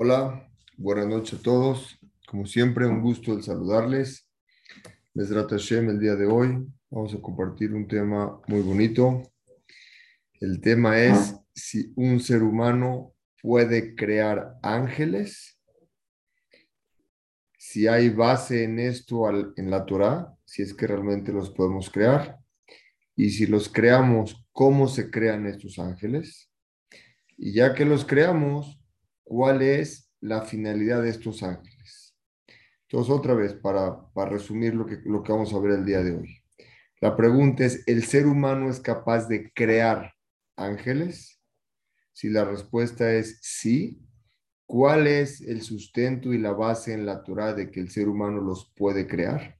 [0.00, 1.98] Hola, buenas noches a todos.
[2.28, 4.28] Como siempre, un gusto el saludarles.
[5.12, 6.64] Les Hashem el día de hoy.
[6.88, 9.24] Vamos a compartir un tema muy bonito.
[10.40, 15.58] El tema es si un ser humano puede crear ángeles.
[17.58, 22.38] Si hay base en esto en la Torah, si es que realmente los podemos crear.
[23.16, 26.52] Y si los creamos, ¿cómo se crean estos ángeles?
[27.36, 28.77] Y ya que los creamos,
[29.28, 32.16] cuál es la finalidad de estos ángeles.
[32.88, 36.02] Entonces, otra vez, para, para resumir lo que, lo que vamos a ver el día
[36.02, 36.42] de hoy.
[37.00, 40.14] La pregunta es, ¿el ser humano es capaz de crear
[40.56, 41.40] ángeles?
[42.12, 44.00] Si la respuesta es sí,
[44.66, 48.40] ¿cuál es el sustento y la base en la Torah de que el ser humano
[48.40, 49.58] los puede crear?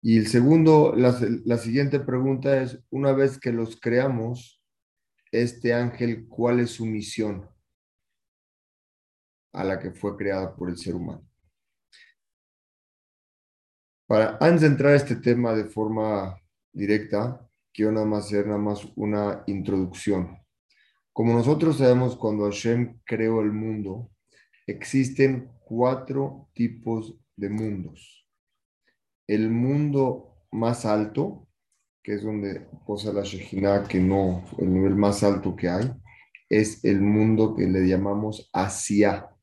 [0.00, 4.62] Y el segundo, la, la siguiente pregunta es, una vez que los creamos,
[5.32, 7.50] este ángel, ¿cuál es su misión?
[9.54, 11.26] A la que fue creada por el ser humano.
[14.06, 16.38] Para, antes de entrar a este tema de forma
[16.72, 20.38] directa, quiero nada más hacer nada más una introducción.
[21.12, 24.10] Como nosotros sabemos, cuando Hashem creó el mundo,
[24.66, 28.28] existen cuatro tipos de mundos.
[29.26, 31.48] El mundo más alto,
[32.02, 35.90] que es donde posa la Shejina, que no, el nivel más alto que hay,
[36.48, 39.33] es el mundo que le llamamos Asia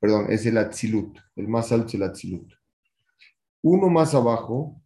[0.00, 2.52] perdón, es el Atzilut, el más alto es el Atzilut.
[3.62, 4.80] Uno más abajo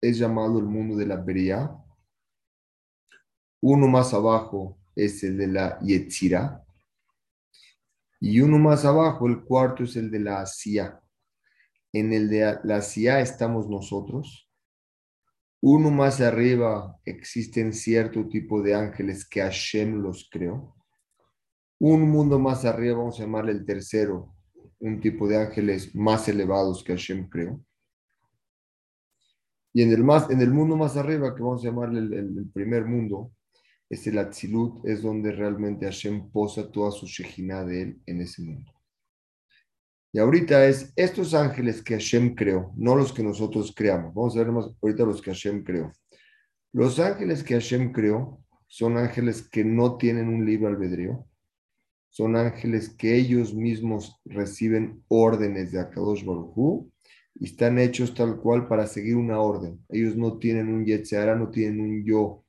[0.00, 1.70] es llamado el mundo de la Beria.
[3.60, 6.64] Uno más abajo es el de la Yetzira.
[8.18, 10.98] Y uno más abajo, el cuarto es el de la Asia.
[11.92, 14.48] En el de la Asia estamos nosotros.
[15.60, 20.75] Uno más arriba existen cierto tipo de ángeles que Hashem los creó
[21.78, 24.34] un mundo más arriba, vamos a llamarle el tercero,
[24.78, 27.60] un tipo de ángeles más elevados que Hashem creó.
[29.72, 32.86] Y en el, más, en el mundo más arriba, que vamos a llamarle el, primer
[32.86, 33.32] mundo,
[33.90, 38.42] es el Atzilut, es donde realmente Hashem posa toda su Shejina de él en ese
[38.42, 38.72] mundo.
[40.12, 44.14] Y ahorita es estos ángeles que Hashem creó, no los que nosotros creamos.
[44.14, 45.92] Vamos a ver más ahorita los que Hashem creó.
[46.72, 51.26] Los ángeles que Hashem creó son ángeles que no tienen un libre albedrío,
[52.16, 56.86] son ángeles que ellos mismos reciben órdenes de Akadosh Baruj
[57.34, 59.84] y están hechos tal cual para seguir una orden.
[59.90, 62.42] Ellos no tienen un Yetzirah, no tienen un yo,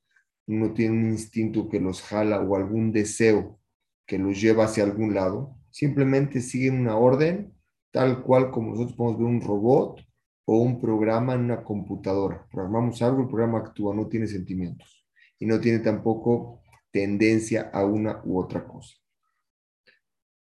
[0.46, 3.60] no tienen un instinto que los jala o algún deseo
[4.06, 5.58] que los lleva hacia algún lado.
[5.70, 7.54] Simplemente siguen una orden
[7.92, 10.02] tal cual como nosotros podemos ver un robot
[10.46, 12.48] o un programa en una computadora.
[12.50, 15.06] Programamos algo, el programa actúa, no tiene sentimientos
[15.38, 18.96] y no tiene tampoco tendencia a una u otra cosa.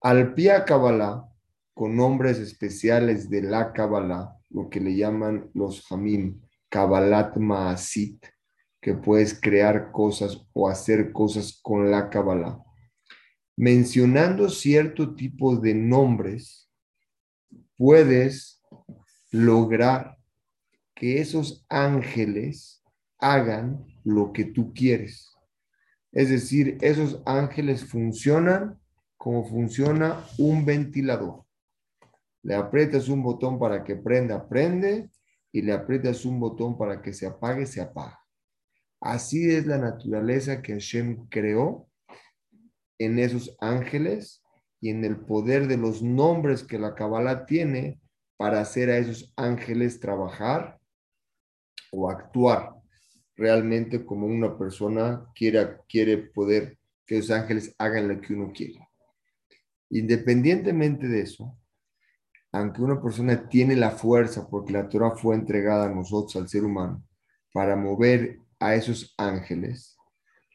[0.06, 1.28] Al pie Kabbalah,
[1.74, 8.24] con nombres especiales de la Kabbalah, lo que le llaman los Hamim, Kabbalat Maasit,
[8.80, 12.64] que puedes crear cosas o hacer cosas con la Kabbalah.
[13.58, 16.70] Mencionando cierto tipo de nombres,
[17.76, 18.62] puedes
[19.32, 20.20] lograr
[20.94, 22.84] que esos ángeles
[23.18, 25.34] hagan lo que tú quieres.
[26.12, 28.80] Es decir, esos ángeles funcionan
[29.26, 31.46] cómo funciona un ventilador.
[32.44, 35.10] Le aprietas un botón para que prenda, prende,
[35.52, 38.20] y le aprietas un botón para que se apague, se apaga.
[39.02, 41.90] Así es la naturaleza que Hashem creó
[43.00, 44.44] en esos ángeles
[44.80, 48.00] y en el poder de los nombres que la Kabbalah tiene
[48.38, 50.80] para hacer a esos ángeles trabajar
[51.92, 52.76] o actuar
[53.36, 58.85] realmente como una persona quiere, quiere poder que esos ángeles hagan lo que uno quiere.
[59.90, 61.58] Independientemente de eso,
[62.52, 66.64] aunque una persona tiene la fuerza, porque la Torah fue entregada a nosotros, al ser
[66.64, 67.04] humano,
[67.52, 69.98] para mover a esos ángeles,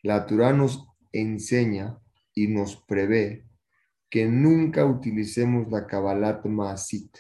[0.03, 1.99] la Torah nos enseña
[2.35, 3.45] y nos prevé
[4.09, 7.17] que nunca utilicemos la Kabbalat Maasit,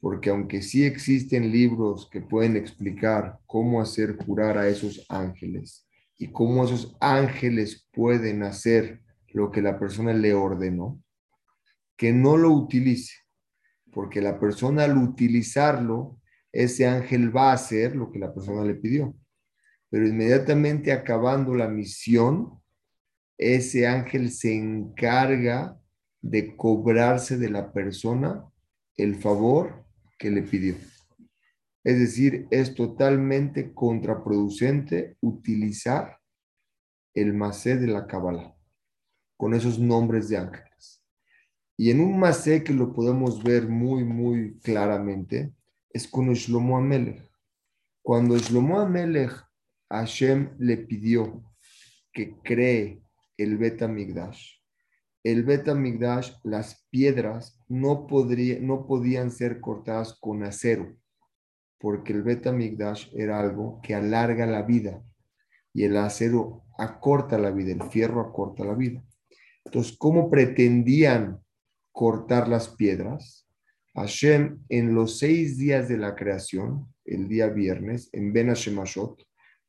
[0.00, 5.86] porque aunque sí existen libros que pueden explicar cómo hacer curar a esos ángeles
[6.16, 11.02] y cómo esos ángeles pueden hacer lo que la persona le ordenó,
[11.98, 13.14] que no lo utilice,
[13.92, 16.18] porque la persona al utilizarlo,
[16.52, 19.14] ese ángel va a hacer lo que la persona le pidió.
[19.90, 22.62] Pero inmediatamente acabando la misión,
[23.36, 25.76] ese ángel se encarga
[26.20, 28.44] de cobrarse de la persona
[28.96, 29.84] el favor
[30.18, 30.76] que le pidió.
[31.82, 36.18] Es decir, es totalmente contraproducente utilizar
[37.14, 38.54] el macé de la Kabbalah.
[39.36, 40.67] con esos nombres de ángeles.
[41.80, 45.52] Y en un masé que lo podemos ver muy, muy claramente,
[45.90, 47.22] es con Shlomo Amelech.
[48.02, 49.30] Cuando Shlomo Amelech,
[49.88, 51.40] Hashem le pidió
[52.12, 53.00] que cree
[53.36, 54.56] el Bet Migdash,
[55.22, 60.96] el Bet Migdash, las piedras no, podría, no podían ser cortadas con acero,
[61.78, 65.00] porque el Bet Migdash era algo que alarga la vida
[65.72, 69.00] y el acero acorta la vida, el fierro acorta la vida.
[69.64, 71.40] Entonces, ¿cómo pretendían
[71.98, 73.44] cortar las piedras?
[73.92, 79.20] Hashem, en los seis días de la creación, el día viernes, en Ben Hashemashot,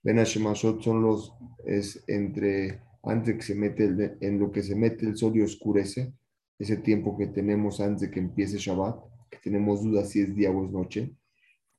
[0.04, 1.34] Ben Hashemashot son los,
[1.66, 6.14] es entre, antes que se mete, en lo que se mete el sol y oscurece,
[6.60, 9.00] ese tiempo que tenemos antes de que empiece Shabbat,
[9.31, 11.12] que tenemos dudas si es día o es noche,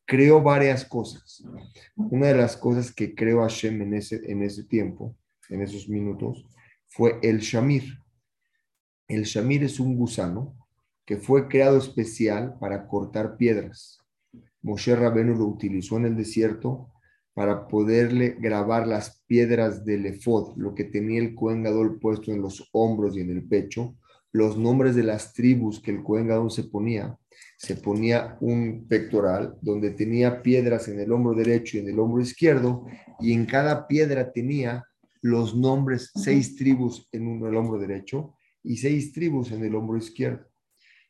[0.05, 1.45] creó varias cosas.
[1.95, 5.17] Una de las cosas que creó Hashem en ese, en ese tiempo,
[5.49, 6.45] en esos minutos,
[6.89, 8.00] fue el Shamir.
[9.11, 10.55] El shamir es un gusano
[11.05, 13.99] que fue creado especial para cortar piedras.
[14.63, 16.93] Moshe Rabenu lo utilizó en el desierto
[17.35, 21.67] para poderle grabar las piedras del efod, lo que tenía el Cohen
[22.01, 23.97] puesto en los hombros y en el pecho,
[24.31, 27.19] los nombres de las tribus que el Cohen se ponía.
[27.59, 32.23] Se ponía un pectoral donde tenía piedras en el hombro derecho y en el hombro
[32.23, 32.87] izquierdo,
[33.19, 34.85] y en cada piedra tenía
[35.21, 40.47] los nombres, seis tribus en el hombro derecho y seis tribus en el hombro izquierdo.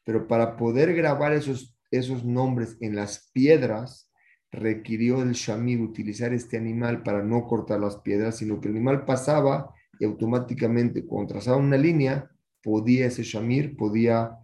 [0.05, 4.11] Pero para poder grabar esos, esos nombres en las piedras,
[4.53, 9.05] requirió el shamir utilizar este animal para no cortar las piedras, sino que el animal
[9.05, 12.31] pasaba y automáticamente cuando trazaba una línea,
[12.63, 14.37] podía ese shamir, podía,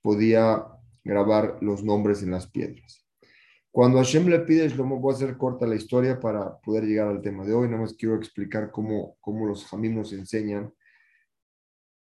[0.00, 0.64] podía
[1.04, 3.06] grabar los nombres en las piedras.
[3.70, 7.22] Cuando Hashem le pide Shlomo, voy a hacer corta la historia para poder llegar al
[7.22, 10.72] tema de hoy, nada más quiero explicar cómo, cómo los jamim nos enseñan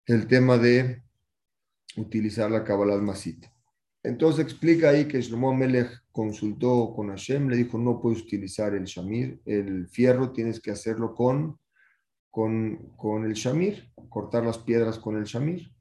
[0.06, 1.04] el tema de
[1.98, 3.46] utilizar la Kabbalah Masit.
[4.04, 8.86] Entonces explica ahí que Shlomo Melech consultó con Hashem, le dijo, no puedes utilizar el
[8.86, 11.60] shamir, el fierro tienes que hacerlo con,
[12.32, 15.72] con, con el shamir, cortar las piedras con el shamir.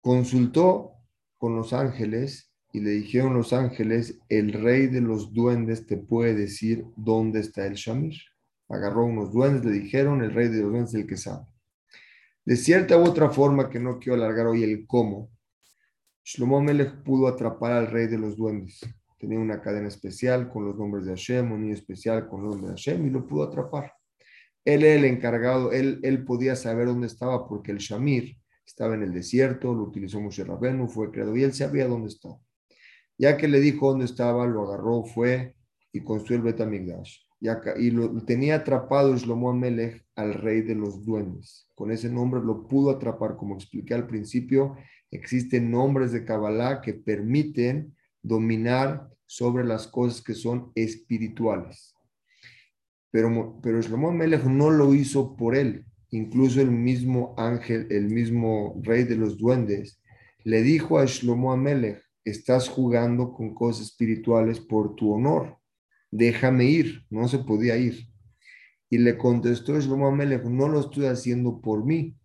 [0.00, 0.92] Consultó
[1.36, 6.34] con los ángeles y le dijeron los ángeles, el rey de los duendes te puede
[6.34, 8.16] decir dónde está el shamir.
[8.68, 11.46] Agarró unos duendes, le dijeron, el rey de los duendes es el que sabe.
[12.46, 15.32] De cierta u otra forma, que no quiero alargar hoy el cómo,
[16.22, 18.78] Shlomo Melech pudo atrapar al rey de los duendes.
[19.18, 22.76] Tenía una cadena especial con los nombres de Hashem, un niño especial con los nombres
[22.76, 23.92] de Hashem y lo pudo atrapar.
[24.64, 29.02] Él era el encargado, él, él podía saber dónde estaba porque el Shamir estaba en
[29.02, 32.38] el desierto, lo utilizó Moshe Rabenu, fue creado y él sabía dónde estaba.
[33.18, 35.56] Ya que le dijo dónde estaba, lo agarró, fue
[35.92, 41.68] y construyó el Betamigdash y, lo, tenía atrapado Shlomo Amelech al rey de los duendes.
[41.74, 43.36] Con ese nombre lo pudo atrapar.
[43.36, 44.76] Como expliqué al principio,
[45.10, 51.94] existen nombres de Kabbalah que permiten dominar sobre las cosas que son espirituales.
[53.10, 55.84] Pero, pero Shlomo Amelech no lo hizo por él.
[56.10, 60.00] Incluso el mismo ángel, el mismo rey de los duendes,
[60.44, 65.58] le dijo a Shlomo Amelech, estás jugando con cosas espirituales por tu honor
[66.16, 68.08] déjame ir, no se podía ir.
[68.88, 72.16] Y le contestó Shlomo Amelech, no lo estoy haciendo por mí.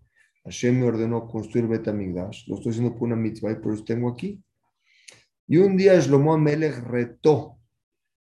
[0.44, 4.10] Hashem me ordenó construir Betamigdash, lo estoy haciendo por una mitzvah y por eso tengo
[4.10, 4.44] aquí.
[5.48, 7.58] Y un día Shlomo Amelech retó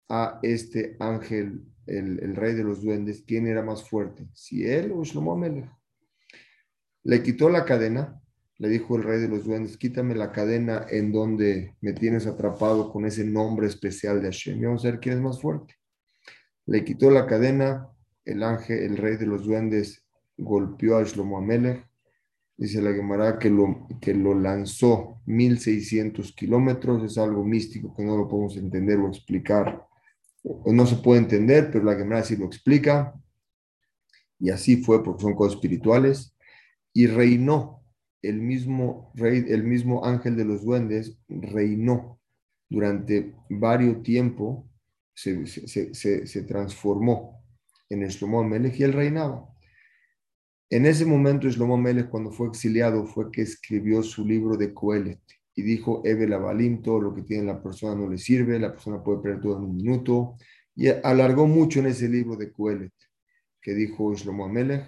[0.08, 5.04] a este ángel, el, rey de los duendes, quién era más fuerte, si él o
[5.04, 5.70] Shlomo Amelech.
[7.04, 8.20] Le quitó la cadena
[8.58, 12.92] le dijo el rey de los duendes, quítame la cadena en donde me tienes atrapado
[12.92, 14.60] con ese nombre especial de Hashem.
[14.60, 15.74] Vamos a ver quién es más fuerte.
[16.66, 17.88] Le quitó la cadena,
[18.24, 20.04] el ángel, el rey de los duendes,
[20.36, 21.86] golpeó a Shlomo Amelech.
[22.56, 27.04] Dice la Gemara que lo, que lo lanzó 1600 kilómetros.
[27.04, 29.86] Es algo místico que no lo podemos entender o explicar.
[30.66, 33.14] No se puede entender, pero la Gemara sí lo explica.
[34.40, 36.34] Y así fue porque son cosas espirituales.
[36.92, 37.78] Y reinó
[38.22, 42.20] el mismo rey, el mismo ángel de los duendes reinó
[42.68, 44.68] durante varios tiempo,
[45.14, 47.42] se, se, transformó
[47.88, 49.48] en Shlomo Melech y él reinaba.
[50.70, 55.20] En ese momento, Shlomo Melech, cuando fue exiliado, fue que escribió su libro de Coelet
[55.54, 59.02] y dijo: Eve Balim, todo lo que tiene la persona no le sirve, la persona
[59.02, 60.36] puede perder todo en un minuto.
[60.76, 62.92] Y alargó mucho en ese libro de Coelet,
[63.60, 64.84] que dijo Shlomo Melech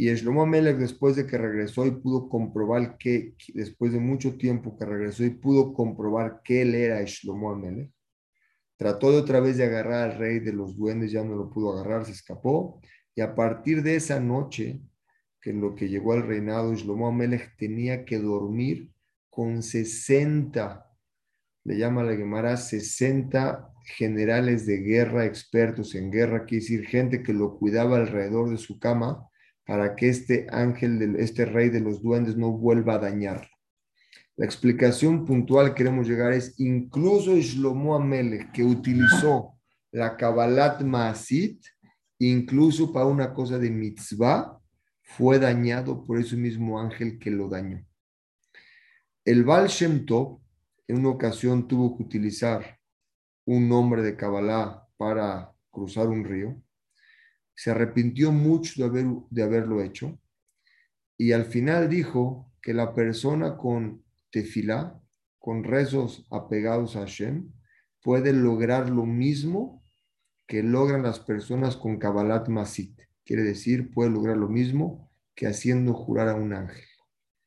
[0.00, 4.78] y Shlomo Amelech, después de que regresó y pudo comprobar que, después de mucho tiempo
[4.78, 7.90] que regresó y pudo comprobar que él era Shlomo Amelech,
[8.76, 11.72] trató de otra vez de agarrar al rey de los duendes, ya no lo pudo
[11.72, 12.80] agarrar, se escapó.
[13.16, 14.80] Y a partir de esa noche,
[15.40, 18.92] que en lo que llegó al reinado, Shlomo Amelech tenía que dormir
[19.28, 20.86] con 60,
[21.64, 27.32] le llama la Gemara 60 generales de guerra, expertos en guerra, quiere decir gente que
[27.32, 29.27] lo cuidaba alrededor de su cama
[29.68, 33.50] para que este ángel, este rey de los duendes no vuelva a dañarlo.
[34.36, 39.58] La explicación puntual que queremos llegar es incluso Shlomo Amelech, que utilizó
[39.92, 41.62] la Kabbalat Maasit,
[42.18, 44.58] incluso para una cosa de mitzvah,
[45.02, 47.84] fue dañado por ese mismo ángel que lo dañó.
[49.22, 50.40] El Baal Shem Tov
[50.86, 52.78] en una ocasión tuvo que utilizar
[53.44, 56.56] un nombre de Kabbalah para cruzar un río.
[57.58, 60.16] Se arrepintió mucho de, haber, de haberlo hecho
[61.16, 65.02] y al final dijo que la persona con tefilá,
[65.40, 67.50] con rezos apegados a Hashem,
[68.00, 69.82] puede lograr lo mismo
[70.46, 72.96] que logran las personas con Kabbalat Masit.
[73.24, 76.86] Quiere decir, puede lograr lo mismo que haciendo jurar a un ángel.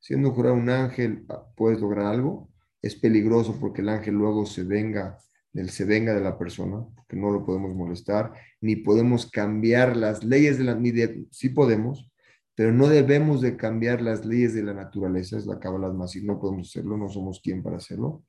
[0.01, 2.49] Haciendo jurar a un ángel, ah, puedes lograr algo.
[2.81, 5.17] Es peligroso porque el ángel luego se venga,
[5.53, 10.24] del se venga de la persona, porque no lo podemos molestar, ni podemos cambiar las
[10.24, 12.10] leyes de la, ni de, sí podemos,
[12.55, 16.39] pero no debemos de cambiar las leyes de la naturaleza, es la Kabbalah Masí, no
[16.39, 18.24] podemos hacerlo, no somos quien para hacerlo.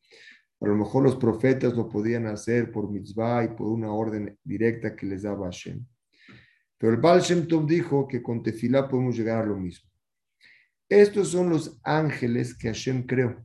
[0.61, 4.95] A lo mejor los profetas lo podían hacer por mitzvah y por una orden directa
[4.95, 5.85] que les daba Hashem.
[6.79, 9.89] Pero el Baal Shem Tov dijo que con tefilá podemos llegar a lo mismo.
[10.89, 13.45] Estos son los ángeles que Hashem creó.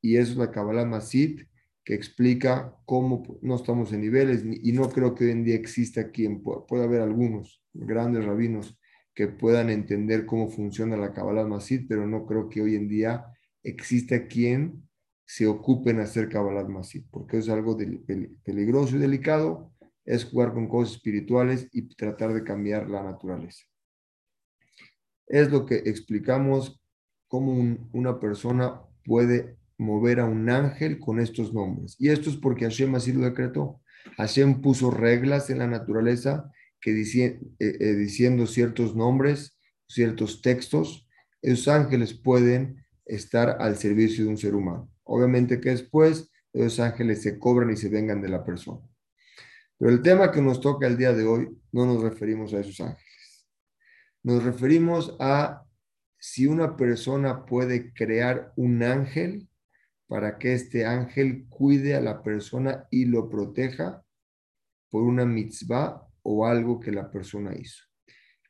[0.00, 1.46] Y eso es la Kabbalah Masit,
[1.88, 6.10] que explica cómo no estamos en niveles, y no creo que hoy en día exista
[6.10, 8.78] quien pueda haber algunos grandes rabinos
[9.14, 13.24] que puedan entender cómo funciona la Kabbalah Masid, pero no creo que hoy en día
[13.62, 14.86] exista quien
[15.24, 17.78] se ocupe en hacer Kabbalah Masid, porque es algo
[18.44, 19.72] peligroso y delicado,
[20.04, 23.64] es jugar con cosas espirituales y tratar de cambiar la naturaleza.
[25.26, 26.82] Es lo que explicamos
[27.28, 31.96] cómo una persona puede mover a un ángel con estos nombres.
[31.98, 33.80] Y esto es porque Hashem así lo decretó.
[34.16, 39.58] Hashem puso reglas en la naturaleza que eh, eh, diciendo ciertos nombres,
[39.88, 41.08] ciertos textos,
[41.42, 44.90] esos ángeles pueden estar al servicio de un ser humano.
[45.04, 48.86] Obviamente que después esos ángeles se cobran y se vengan de la persona.
[49.78, 52.80] Pero el tema que nos toca el día de hoy no nos referimos a esos
[52.80, 53.46] ángeles.
[54.24, 55.64] Nos referimos a
[56.18, 59.47] si una persona puede crear un ángel
[60.08, 64.02] para que este ángel cuide a la persona y lo proteja
[64.90, 67.84] por una mitzvah o algo que la persona hizo.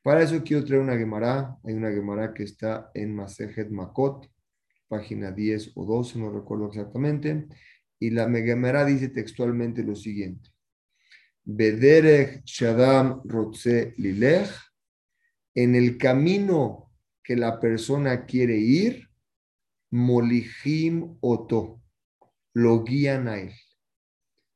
[0.03, 1.57] Para eso quiero traer una Gemara.
[1.65, 4.31] Hay una Gemara que está en Masejet Makot,
[4.87, 7.47] página 10 o 12, no recuerdo exactamente.
[7.99, 10.51] Y la Gemara dice textualmente lo siguiente.
[11.45, 14.49] Bederech Shadam Rotze Lilech,
[15.55, 19.08] en el camino que la persona quiere ir,
[19.91, 21.81] Molihim Oto,
[22.55, 23.53] lo guían a él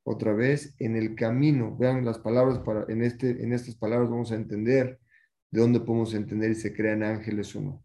[0.05, 1.77] otra vez en el camino.
[1.77, 4.99] Vean las palabras, para, en, este, en estas palabras vamos a entender
[5.51, 7.85] de dónde podemos entender si se crean ángeles o no.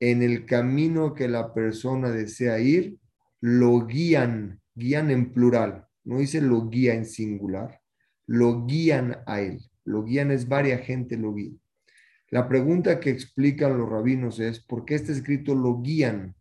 [0.00, 2.98] En el camino que la persona desea ir,
[3.40, 7.80] lo guían, guían en plural, no dice lo guía en singular,
[8.26, 11.52] lo guían a él, lo guían es varia gente lo guía.
[12.30, 16.34] La pregunta que explican los rabinos es, ¿por qué está escrito lo guían?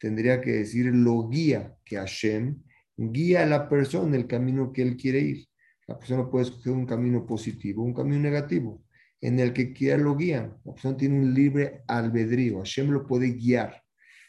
[0.00, 2.62] Tendría que decir lo guía, que Hashem
[2.96, 5.46] guía a la persona en el camino que él quiere ir.
[5.86, 8.82] La persona puede escoger un camino positivo, un camino negativo,
[9.20, 10.56] en el que quiera lo guían.
[10.64, 13.82] La persona tiene un libre albedrío, Hashem lo puede guiar,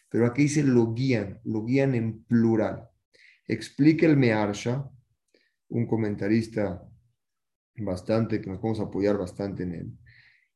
[0.09, 2.89] pero aquí dice lo guían, lo guían en plural.
[3.47, 4.89] Explica el Mearsha,
[5.69, 6.85] un comentarista
[7.77, 9.91] bastante, que nos vamos a apoyar bastante en él,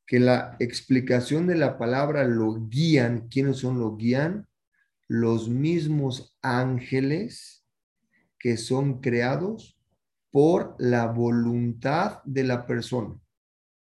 [0.06, 4.46] que la explicación de la palabra lo guían, ¿quiénes son lo guían?
[5.08, 7.66] Los mismos ángeles
[8.40, 9.80] que son creados
[10.32, 13.16] por la voluntad de la persona.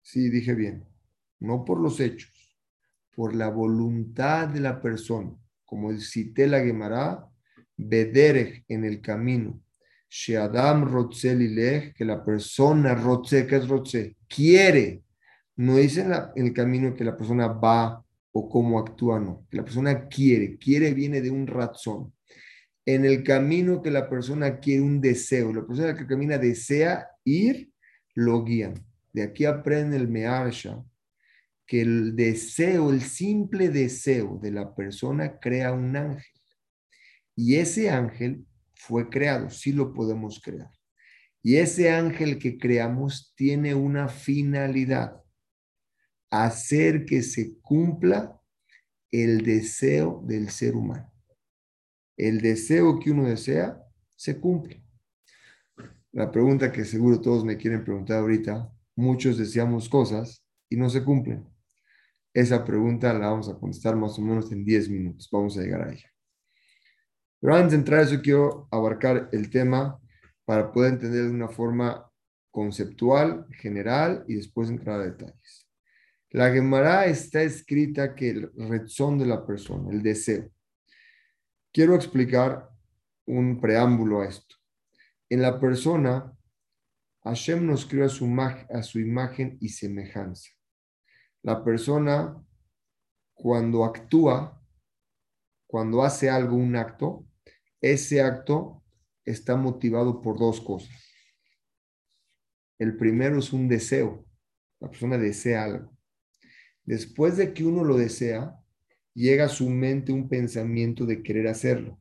[0.02, 0.86] Sí, dije bien,
[1.40, 2.58] no por los hechos,
[3.16, 5.32] por la voluntad de la persona.
[5.64, 7.28] Como cité la Gemara,
[7.78, 9.62] Bederech en el camino,
[10.10, 15.04] Sheadam Rotzelilech, que la persona Rotze, que es Rotze, quiere,
[15.56, 18.03] no dice en el camino que la persona va
[18.34, 22.14] o cómo actúa, no, la persona quiere, quiere viene de un razón
[22.86, 25.54] en el camino que la persona quiere un deseo.
[25.54, 27.72] La persona que camina desea ir,
[28.16, 28.86] lo guían.
[29.12, 30.84] De aquí aprende el Mearsha
[31.66, 36.42] que el deseo, el simple deseo de la persona crea un ángel.
[37.36, 40.70] Y ese ángel fue creado, sí lo podemos crear.
[41.42, 45.22] Y ese ángel que creamos tiene una finalidad.
[46.34, 48.42] Hacer que se cumpla
[49.12, 51.14] el deseo del ser humano.
[52.18, 53.80] El deseo que uno desea
[54.16, 54.84] se cumple.
[56.12, 61.04] La pregunta que seguro todos me quieren preguntar ahorita, muchos deseamos cosas y no se
[61.04, 61.48] cumplen.
[62.34, 65.30] Esa pregunta la vamos a contestar más o menos en 10 minutos.
[65.32, 66.12] Vamos a llegar a ella.
[67.40, 70.00] Pero antes de entrar a eso, quiero abarcar el tema
[70.46, 72.10] para poder entender de una forma
[72.50, 75.63] conceptual, general y después entrar a detalles.
[76.34, 80.50] La Gemara está escrita que el razón de la persona, el deseo.
[81.72, 82.72] Quiero explicar
[83.28, 84.56] un preámbulo a esto.
[85.30, 86.36] En la persona,
[87.24, 90.50] Hashem nos creó su, a su imagen y semejanza.
[91.44, 92.44] La persona,
[93.36, 94.60] cuando actúa,
[95.68, 97.28] cuando hace algo, un acto,
[97.80, 98.84] ese acto
[99.24, 100.96] está motivado por dos cosas.
[102.80, 104.26] El primero es un deseo.
[104.80, 105.93] La persona desea algo.
[106.86, 108.56] Después de que uno lo desea,
[109.14, 112.00] llega a su mente un pensamiento de querer hacerlo.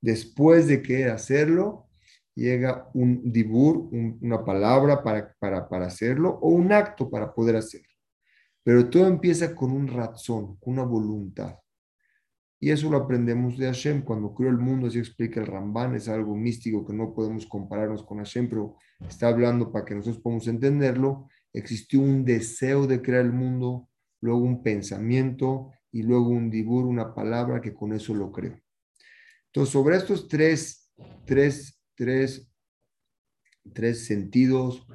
[0.00, 1.88] Después de querer hacerlo,
[2.34, 7.88] llega un dibur, una palabra para, para, para, hacerlo o un acto para poder hacerlo.
[8.62, 11.56] Pero todo empieza con un razón, con una voluntad.
[12.58, 14.02] Y eso lo aprendemos de Hashem.
[14.02, 18.02] Cuando creó el mundo, así explica el Ramban, es algo místico que no podemos compararnos
[18.02, 23.24] con Hashem, pero está hablando para que nosotros podamos entenderlo existió un deseo de crear
[23.24, 23.88] el mundo,
[24.20, 28.60] luego un pensamiento y luego un dibur, una palabra que con eso lo creó.
[29.46, 30.92] Entonces, sobre estos tres,
[31.24, 32.46] tres, tres,
[33.72, 34.86] tres sentidos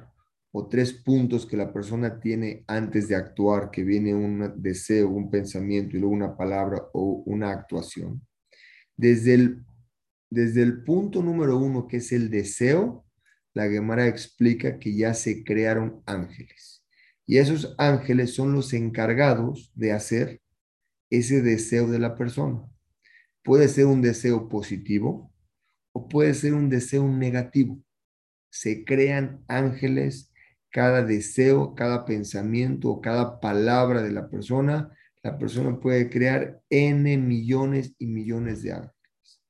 [0.52, 5.30] o tres puntos que la persona tiene antes de actuar, que viene un deseo, un
[5.30, 8.24] pensamiento y luego una palabra o una actuación.
[8.96, 9.64] Desde el,
[10.30, 13.04] desde el punto número uno, que es el deseo,
[13.54, 16.84] la Gemara explica que ya se crearon ángeles.
[17.26, 20.40] Y esos ángeles son los encargados de hacer
[21.10, 22.62] ese deseo de la persona.
[23.42, 25.32] Puede ser un deseo positivo
[25.92, 27.82] o puede ser un deseo negativo.
[28.50, 30.32] Se crean ángeles,
[30.70, 34.90] cada deseo, cada pensamiento, cada palabra de la persona,
[35.22, 39.42] la persona puede crear N millones y millones de ángeles.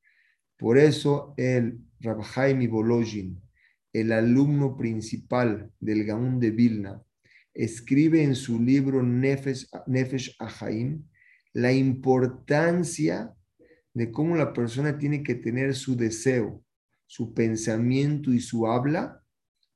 [0.58, 3.41] Por eso el Rabhaim Bolojin
[3.92, 7.02] el alumno principal del Gaón de Vilna,
[7.54, 11.04] escribe en su libro Nefesh, Nefesh Ahaim
[11.52, 13.34] la importancia
[13.92, 16.64] de cómo la persona tiene que tener su deseo,
[17.06, 19.22] su pensamiento y su habla,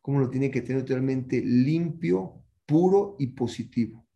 [0.01, 4.07] cómo lo tiene que tener totalmente limpio, puro y positivo.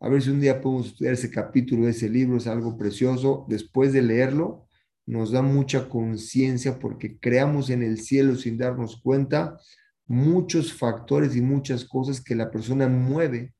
[0.00, 3.46] A ver si un día podemos estudiar ese capítulo de ese libro, es algo precioso.
[3.48, 4.66] Después de leerlo,
[5.06, 9.58] nos da mucha conciencia porque creamos en el cielo sin darnos cuenta
[10.06, 13.54] muchos factores y muchas cosas que la persona mueve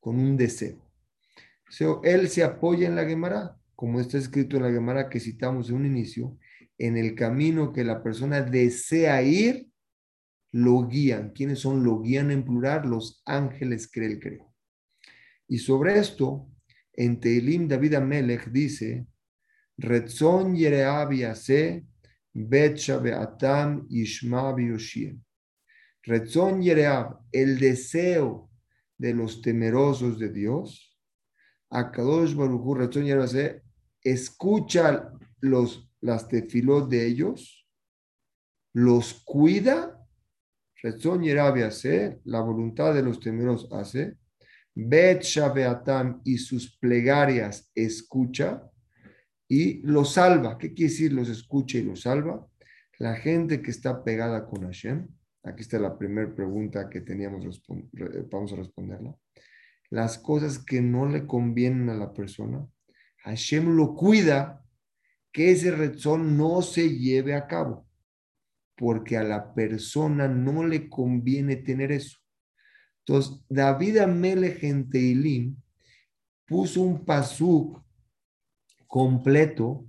[0.00, 0.78] con un deseo.
[1.80, 5.70] O él se apoya en la Gemara, como está escrito en la Gemara que citamos
[5.70, 6.38] en un inicio,
[6.76, 9.68] en el camino que la persona desea ir,
[10.50, 11.30] lo guían.
[11.30, 11.82] ¿Quiénes son?
[11.82, 14.52] Lo guían en plural, los ángeles cree el creo.
[15.48, 16.48] Y sobre esto,
[16.92, 19.06] en Teilim David Amelech dice,
[19.82, 21.84] Retzon Yereab Yase,
[22.32, 24.54] Bet Beatam Ishma.
[26.06, 28.48] Retzon Yereab, el deseo
[28.96, 30.96] de los temerosos de Dios.
[31.70, 33.60] Akadosh Baruchu, Retzon Yereab
[34.04, 37.66] escucha los, las tefilot de ellos,
[38.74, 39.98] los cuida.
[40.80, 44.16] Retzon Yereab Yase, la voluntad de los temerosos hace.
[44.74, 48.71] Bet Beatam y sus plegarias escucha
[49.52, 50.56] y los salva.
[50.56, 52.48] ¿Qué quiere decir los escucha y los salva?
[52.98, 55.06] La gente que está pegada con Hashem,
[55.42, 57.62] aquí está la primera pregunta que teníamos,
[58.30, 59.14] vamos a responderla.
[59.90, 62.66] Las cosas que no le convienen a la persona,
[63.24, 64.64] Hashem lo cuida
[65.30, 67.86] que ese rezón no se lleve a cabo,
[68.74, 72.16] porque a la persona no le conviene tener eso.
[73.00, 75.56] Entonces, David Amelech en Teilim
[76.46, 77.82] puso un pasuk
[78.92, 79.86] completo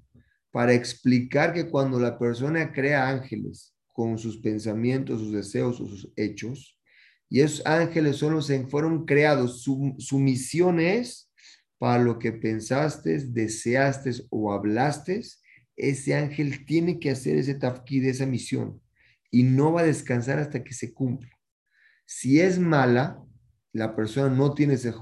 [0.50, 6.14] para explicar que cuando la persona crea ángeles con sus pensamientos, sus deseos o sus
[6.16, 6.80] hechos,
[7.28, 11.30] y esos ángeles solo se fueron creados, su, misión es
[11.78, 15.22] para lo que pensaste, deseaste o hablaste,
[15.76, 18.82] ese ángel tiene que hacer ese de esa misión,
[19.30, 21.38] y no va a descansar hasta que se cumpla.
[22.06, 23.22] Si es mala,
[23.74, 24.94] la persona no tiene ese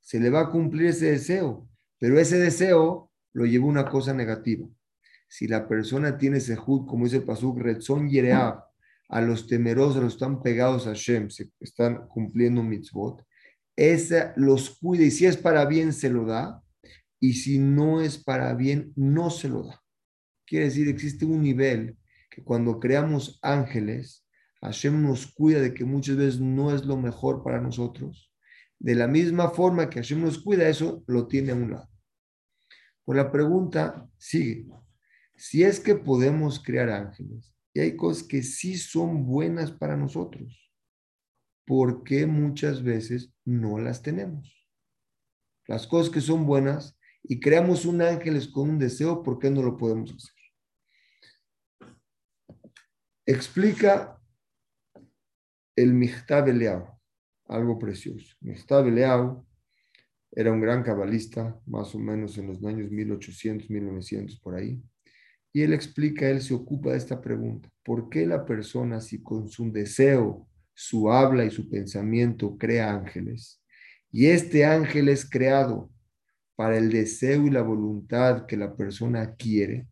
[0.00, 4.66] se le va a cumplir ese deseo, pero ese deseo lo llevó una cosa negativa.
[5.28, 8.64] Si la persona tiene sehud, como dice Pasuk, Retzon Yereab,
[9.08, 13.22] a los temerosos, los están pegados a Shem, se están cumpliendo mitzvot,
[13.76, 16.62] esa los cuida y si es para bien se lo da
[17.20, 19.82] y si no es para bien no se lo da.
[20.46, 21.96] Quiere decir, existe un nivel
[22.30, 24.26] que cuando creamos ángeles,
[24.60, 28.32] Hashem nos cuida de que muchas veces no es lo mejor para nosotros.
[28.78, 31.93] De la misma forma que Hashem nos cuida, eso lo tiene a un lado.
[33.04, 34.66] Pues la pregunta sigue.
[35.36, 40.72] Si es que podemos crear ángeles y hay cosas que sí son buenas para nosotros,
[41.66, 44.54] ¿por qué muchas veces no las tenemos?
[45.66, 49.62] Las cosas que son buenas y creamos un ángeles con un deseo, ¿por qué no
[49.62, 50.34] lo podemos hacer?
[53.26, 54.20] Explica
[55.74, 56.86] el Michtab Eliau,
[57.46, 58.36] algo precioso.
[58.40, 59.46] Michtab Eliau
[60.36, 64.82] era un gran cabalista, más o menos en los años 1800, 1900, por ahí.
[65.52, 67.68] Y él explica, él se ocupa de esta pregunta.
[67.84, 73.62] ¿Por qué la persona, si con su deseo, su habla y su pensamiento crea ángeles,
[74.10, 75.90] y este ángel es creado
[76.56, 79.88] para el deseo y la voluntad que la persona quiere,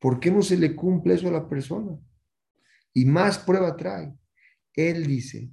[0.00, 1.96] ¿por qué no se le cumple eso a la persona?
[2.92, 4.12] Y más prueba trae.
[4.74, 5.50] Él dice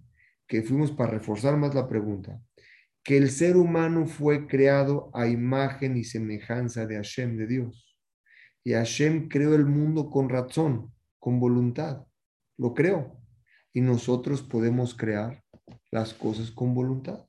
[0.47, 2.39] que fuimos para reforzar más la pregunta,
[3.05, 7.95] que el ser humano fue creado a imagen y semejanza de Hashem, de Dios.
[8.63, 12.03] Y Hashem creó el mundo con razón, con voluntad.
[12.57, 13.21] Lo creó.
[13.71, 15.43] Y nosotros podemos crear
[15.91, 17.23] las cosas con voluntad.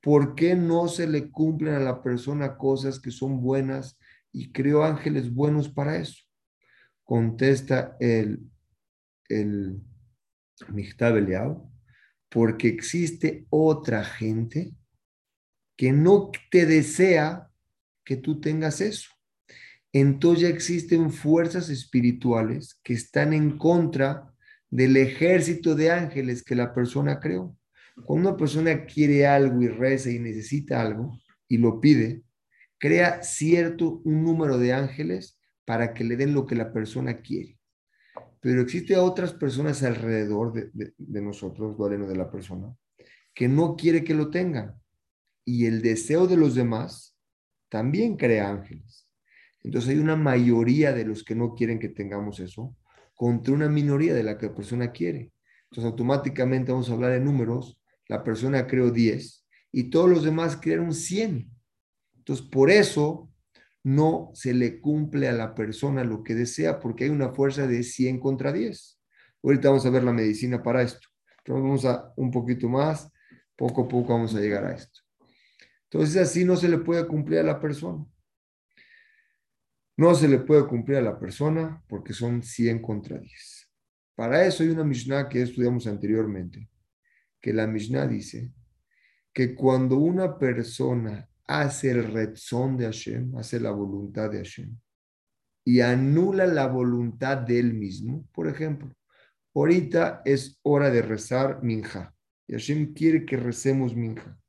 [0.00, 3.98] ¿Por qué no se le cumplen a la persona cosas que son buenas
[4.30, 6.22] y creó ángeles buenos para eso?
[7.02, 8.40] Contesta el,
[9.28, 9.82] el
[12.28, 14.76] porque existe otra gente
[15.76, 17.48] que no te desea
[18.04, 19.10] que tú tengas eso.
[19.92, 24.32] Entonces ya existen fuerzas espirituales que están en contra
[24.70, 27.56] del ejército de ángeles que la persona creó.
[28.06, 32.22] Cuando una persona quiere algo y reza y necesita algo y lo pide,
[32.78, 37.58] crea cierto un número de ángeles para que le den lo que la persona quiere.
[38.40, 42.74] Pero existe otras personas alrededor de, de, de de la persona,
[43.34, 44.81] que no quiere que lo tengan
[45.44, 47.16] y el deseo de los demás
[47.68, 49.08] también crea ángeles.
[49.62, 52.76] Entonces hay una mayoría de los que no quieren que tengamos eso
[53.14, 55.32] contra una minoría de la que la persona quiere.
[55.70, 57.80] Entonces automáticamente vamos a hablar de números.
[58.08, 61.50] La persona creó 10 y todos los demás crearon 100.
[62.18, 63.30] Entonces por eso
[63.84, 67.82] no se le cumple a la persona lo que desea porque hay una fuerza de
[67.82, 69.00] 100 contra 10.
[69.42, 71.08] Ahorita vamos a ver la medicina para esto.
[71.38, 73.10] Entonces vamos a un poquito más,
[73.56, 75.01] poco a poco vamos a llegar a esto.
[75.92, 78.06] Entonces así no se le puede cumplir a la persona.
[79.98, 83.70] No se le puede cumplir a la persona porque son 100 contra 10.
[84.14, 86.70] Para eso hay una Mishnah que estudiamos anteriormente,
[87.42, 88.50] que la Mishnah dice
[89.34, 94.74] que cuando una persona hace el rezón de Hashem, hace la voluntad de Hashem,
[95.64, 98.94] y anula la voluntad de él mismo, por ejemplo,
[99.54, 102.14] ahorita es hora de rezar minja,
[102.46, 104.41] y Hashem quiere que recemos minja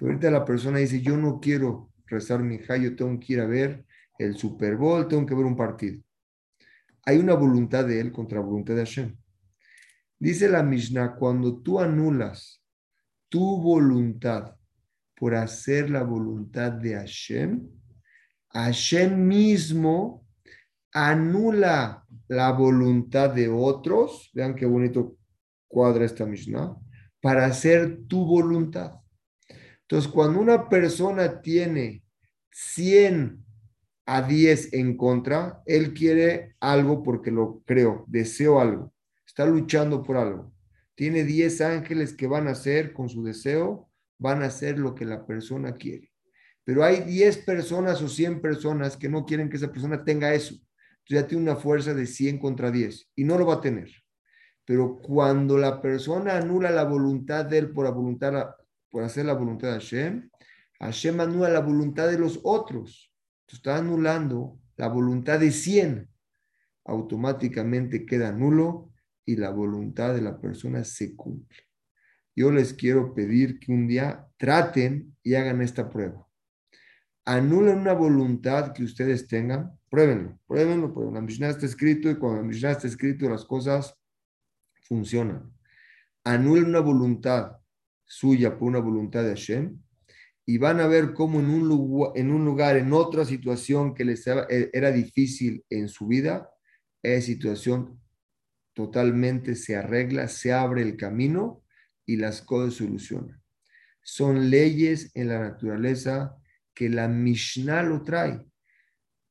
[0.00, 3.46] ahorita la persona dice, yo no quiero rezar mi hija, yo tengo que ir a
[3.46, 3.84] ver
[4.18, 6.02] el Super Bowl, tengo que ver un partido.
[7.04, 9.16] Hay una voluntad de él contra la voluntad de Hashem.
[10.18, 12.62] Dice la Mishnah, cuando tú anulas
[13.28, 14.54] tu voluntad
[15.16, 17.68] por hacer la voluntad de Hashem,
[18.50, 20.26] Hashem mismo
[20.92, 25.16] anula la voluntad de otros, vean qué bonito
[25.66, 26.76] cuadra esta Mishnah,
[27.20, 29.01] para hacer tu voluntad.
[29.92, 32.02] Entonces, cuando una persona tiene
[32.50, 33.44] 100
[34.06, 38.94] a 10 en contra, él quiere algo porque lo creo, deseo algo,
[39.26, 40.50] está luchando por algo.
[40.94, 45.04] Tiene 10 ángeles que van a hacer con su deseo, van a hacer lo que
[45.04, 46.10] la persona quiere.
[46.64, 50.54] Pero hay 10 personas o 100 personas que no quieren que esa persona tenga eso.
[50.54, 53.90] Entonces ya tiene una fuerza de 100 contra 10 y no lo va a tener.
[54.64, 58.54] Pero cuando la persona anula la voluntad de él por la voluntad
[58.92, 60.30] por hacer la voluntad de Hashem,
[60.78, 63.12] Hashem anula la voluntad de los otros.
[63.46, 66.08] Tú está anulando la voluntad de 100.
[66.84, 68.92] Automáticamente queda nulo
[69.24, 71.58] y la voluntad de la persona se cumple.
[72.36, 76.26] Yo les quiero pedir que un día traten y hagan esta prueba.
[77.24, 81.20] Anulen una voluntad que ustedes tengan, pruébenlo, pruébenlo, pruébenlo.
[81.20, 83.96] La Mishnah está escrito y cuando la Mishnah está escrito las cosas
[84.82, 85.50] funcionan.
[86.24, 87.61] Anulen una voluntad
[88.12, 89.80] suya por una voluntad de Hashem,
[90.44, 94.92] y van a ver cómo en un lugar, en, otra situación que les e, era
[94.92, 96.50] difícil en su vida,
[97.02, 97.98] esa situación
[98.74, 101.62] totalmente se arregla, se abre el camino
[102.04, 103.40] y las cosas solucionan.
[104.02, 106.36] son leyes en la naturaleza
[106.74, 108.44] que la Mishnah lo trae.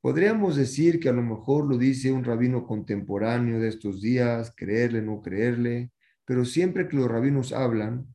[0.00, 5.02] Podríamos decir que a lo mejor lo dice un rabino contemporáneo de estos días, creerle,
[5.02, 5.92] no creerle,
[6.24, 8.11] pero siempre que los rabinos hablan,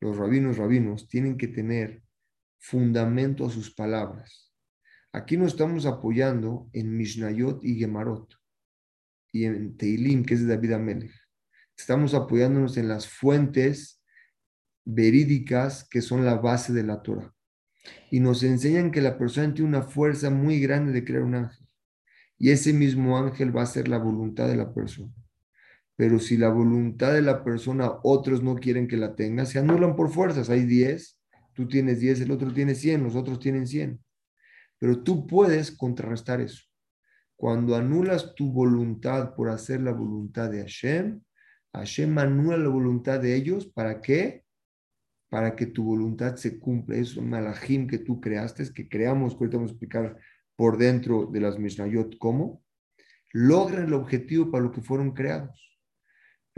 [0.00, 2.02] los rabinos rabinos tienen que tener
[2.58, 4.52] fundamento a sus palabras.
[5.12, 8.34] Aquí nos estamos apoyando en Mishnayot y Gemarot
[9.32, 11.12] y en Teilim, que es de David Amelech.
[11.76, 14.02] Estamos apoyándonos en las fuentes
[14.84, 17.32] verídicas que son la base de la Torah.
[18.10, 21.66] Y nos enseñan que la persona tiene una fuerza muy grande de crear un ángel.
[22.38, 25.12] Y ese mismo ángel va a ser la voluntad de la persona.
[25.98, 29.96] Pero si la voluntad de la persona otros no quieren que la tenga, se anulan
[29.96, 30.48] por fuerzas.
[30.48, 31.20] Hay 10,
[31.54, 33.98] tú tienes 10, el otro tiene 100, los otros tienen 100.
[34.78, 36.62] Pero tú puedes contrarrestar eso.
[37.34, 41.20] Cuando anulas tu voluntad por hacer la voluntad de Hashem,
[41.74, 43.66] Hashem anula la voluntad de ellos.
[43.66, 44.44] ¿Para qué?
[45.28, 46.94] Para que tu voluntad se cumpla.
[46.96, 50.16] Es un malajim que tú creaste, que creamos, que ahorita vamos a explicar
[50.54, 52.62] por dentro de las Mishnayot cómo,
[53.32, 55.67] logran el objetivo para lo que fueron creados.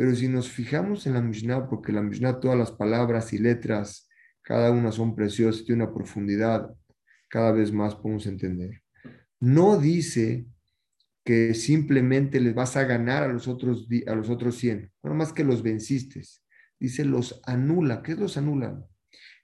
[0.01, 4.09] Pero si nos fijamos en la Mishnah, porque la Mishnah, todas las palabras y letras,
[4.41, 6.75] cada una son preciosas, tiene una profundidad,
[7.29, 8.81] cada vez más podemos entender.
[9.41, 10.47] No dice
[11.23, 15.35] que simplemente les vas a ganar a los otros, a los otros 100, no más
[15.35, 16.23] que los venciste.
[16.79, 18.01] Dice, los anula.
[18.03, 18.83] ¿Qué es los anula?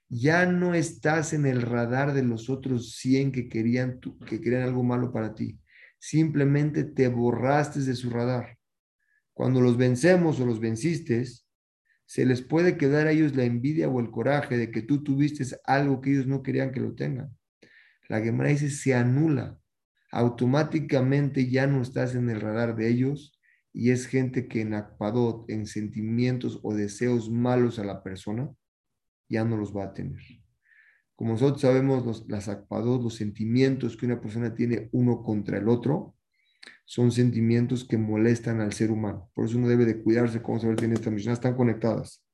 [0.08, 4.82] Ya no estás en el radar de los otros 100 que querían, que querían algo
[4.82, 5.60] malo para ti.
[5.98, 8.55] Simplemente te borraste de su radar.
[9.36, 11.22] Cuando los vencemos o los venciste,
[12.06, 15.44] se les puede quedar a ellos la envidia o el coraje de que tú tuviste
[15.66, 17.36] algo que ellos no querían que lo tengan.
[18.08, 19.60] La Gemara dice, se anula.
[20.10, 23.38] Automáticamente ya no estás en el radar de ellos
[23.74, 28.50] y es gente que en Akpadot, en sentimientos o deseos malos a la persona,
[29.28, 30.22] ya no los va a tener.
[31.14, 36.15] Como nosotros sabemos, las Akpadot, los sentimientos que una persona tiene uno contra el otro,
[36.84, 39.30] son sentimientos que molestan al ser humano.
[39.34, 42.24] Por eso uno debe de cuidarse, como se ve en esta misión, están conectadas.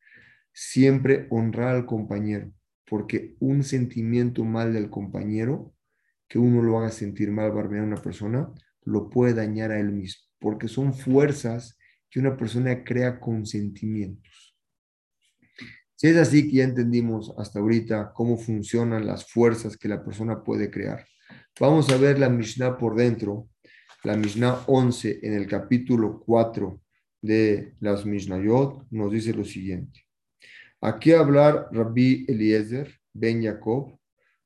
[0.53, 2.53] Siempre honrar al compañero,
[2.87, 5.75] porque un sentimiento mal del compañero,
[6.29, 9.93] que uno lo haga sentir mal, barbear a una persona, lo puede dañar a él
[9.93, 11.79] mismo, porque son fuerzas
[12.11, 14.55] que una persona crea con sentimientos.
[15.95, 20.43] Si es así que ya entendimos hasta ahorita cómo funcionan las fuerzas que la persona
[20.43, 21.07] puede crear,
[21.59, 23.49] vamos a ver la Mishnah por dentro
[24.05, 26.81] la Mishnah 11 en el capítulo 4
[27.21, 30.05] de las Mishnayot nos dice lo siguiente.
[30.81, 33.97] Aquí hablar Rabbi Eliezer Ben Jacob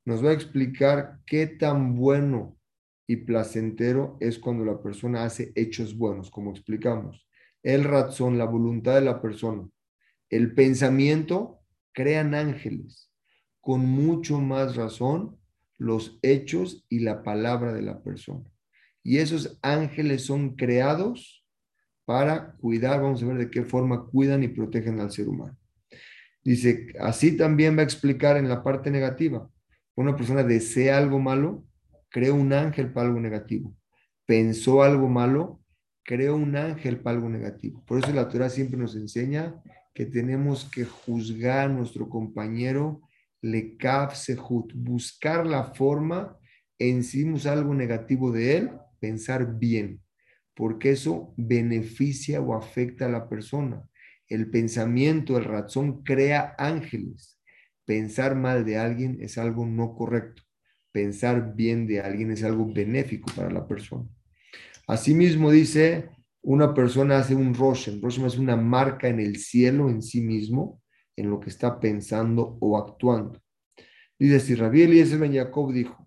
[0.05, 2.59] nos va a explicar qué tan bueno
[3.07, 7.27] y placentero es cuando la persona hace hechos buenos, como explicamos.
[7.63, 9.67] El razón, la voluntad de la persona,
[10.29, 11.61] el pensamiento,
[11.93, 13.11] crean ángeles.
[13.63, 15.39] Con mucho más razón,
[15.79, 18.45] los hechos y la palabra de la persona.
[19.07, 21.47] Y esos ángeles son creados
[22.05, 25.57] para cuidar, vamos a ver de qué forma cuidan y protegen al ser humano.
[26.43, 29.49] Dice, así también va a explicar en la parte negativa.
[29.95, 31.65] Una persona desea algo malo,
[32.09, 33.77] creó un ángel para algo negativo.
[34.27, 35.61] Pensó algo malo,
[36.03, 37.85] creó un ángel para algo negativo.
[37.87, 39.63] Por eso la Torah siempre nos enseña
[39.95, 43.03] que tenemos que juzgar a nuestro compañero
[43.41, 43.79] le
[44.15, 46.37] sehut, buscar la forma
[46.77, 48.71] en si algo negativo de él
[49.07, 50.01] pensar bien,
[50.55, 53.85] porque eso beneficia o afecta a la persona.
[54.29, 57.39] El pensamiento, el razón crea ángeles.
[57.85, 60.43] Pensar mal de alguien es algo no correcto.
[60.91, 64.09] Pensar bien de alguien es algo benéfico para la persona.
[64.89, 66.09] Asimismo dice,
[66.43, 68.03] una persona hace un roshem.
[68.03, 70.83] Roshem es una marca en el cielo en sí mismo,
[71.15, 73.41] en lo que está pensando o actuando.
[74.19, 76.06] Dice, si Rabbi Eliezer Ben Jacob dijo,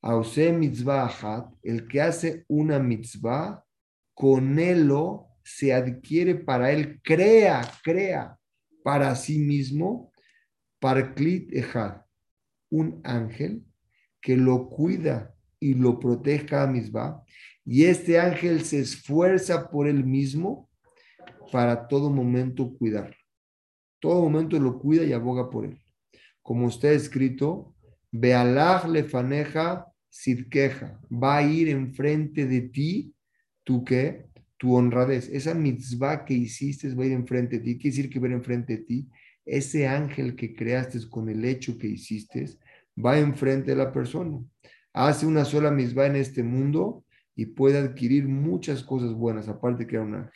[0.00, 3.64] Ause mitzvah el que hace una mitzvah,
[4.14, 4.90] con él
[5.42, 8.38] se adquiere para él, crea, crea
[8.82, 10.12] para sí mismo,
[10.78, 12.02] parklit ejad,
[12.70, 13.64] un ángel
[14.20, 17.22] que lo cuida y lo protege cada mitzvah,
[17.64, 20.70] y este ángel se esfuerza por él mismo
[21.50, 23.16] para todo momento cuidarlo.
[24.00, 25.80] Todo momento lo cuida y aboga por él.
[26.42, 27.74] Como está escrito,
[28.10, 29.86] Bealach lefaneja
[30.50, 33.14] queja va a ir enfrente de ti,
[33.64, 34.26] ¿tú qué?
[34.56, 35.28] Tu honradez.
[35.28, 37.78] Esa mitzvah que hiciste va a ir enfrente de ti.
[37.78, 39.08] ¿Qué decir que va a ir enfrente de ti?
[39.44, 42.46] Ese ángel que creaste con el hecho que hiciste
[42.96, 44.38] va enfrente de la persona.
[44.92, 47.04] Hace una sola mitzvah en este mundo
[47.36, 50.32] y puede adquirir muchas cosas buenas, aparte que era un ángel.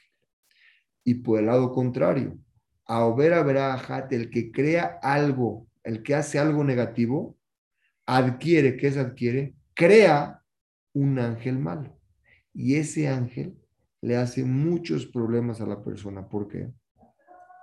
[1.04, 2.38] Y por el lado contrario,
[2.85, 7.37] a Obera Verajat, el que crea algo el que hace algo negativo,
[8.06, 9.54] adquiere, ¿qué es adquiere?
[9.74, 10.42] Crea
[10.92, 11.98] un ángel malo.
[12.52, 13.56] Y ese ángel
[14.00, 16.28] le hace muchos problemas a la persona.
[16.28, 16.70] ¿Por qué?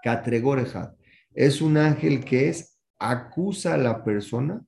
[0.04, 0.94] Catregorejad
[1.34, 4.62] es un ángel que es, acusa a la persona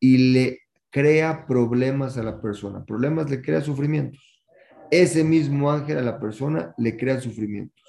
[0.00, 2.84] y le crea problemas a la persona.
[2.84, 4.42] Problemas le crea sufrimientos.
[4.90, 7.84] Ese mismo ángel a la persona le crea sufrimientos.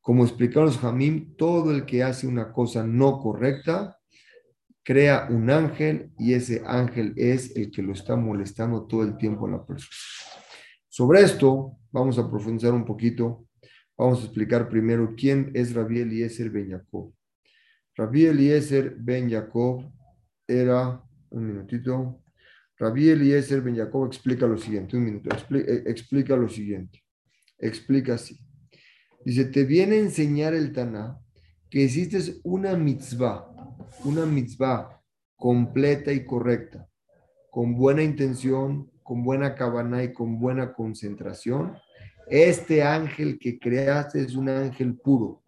[0.00, 3.98] Como explicaron los Jamim, todo el que hace una cosa no correcta
[4.82, 9.46] crea un ángel y ese ángel es el que lo está molestando todo el tiempo
[9.46, 9.96] a la persona.
[10.88, 13.46] Sobre esto vamos a profundizar un poquito.
[13.96, 17.12] Vamos a explicar primero quién es Rabbi Eliezer Ben Jacob.
[17.94, 19.90] Rabbi Eliezer Ben Jacob
[20.46, 22.22] era, un minutito,
[22.78, 27.02] Rabbi Eliezer Ben Jacob explica lo siguiente, un minuto, eh, explica, lo siguiente,
[27.58, 28.38] explica así.
[29.24, 31.18] Dice, te viene a enseñar el Taná
[31.70, 33.51] que existe una mitzvah,
[34.04, 35.00] una mitzvah
[35.36, 36.88] completa y correcta,
[37.50, 41.76] con buena intención, con buena cabana y con buena concentración.
[42.28, 45.42] Este ángel que creaste es un ángel puro,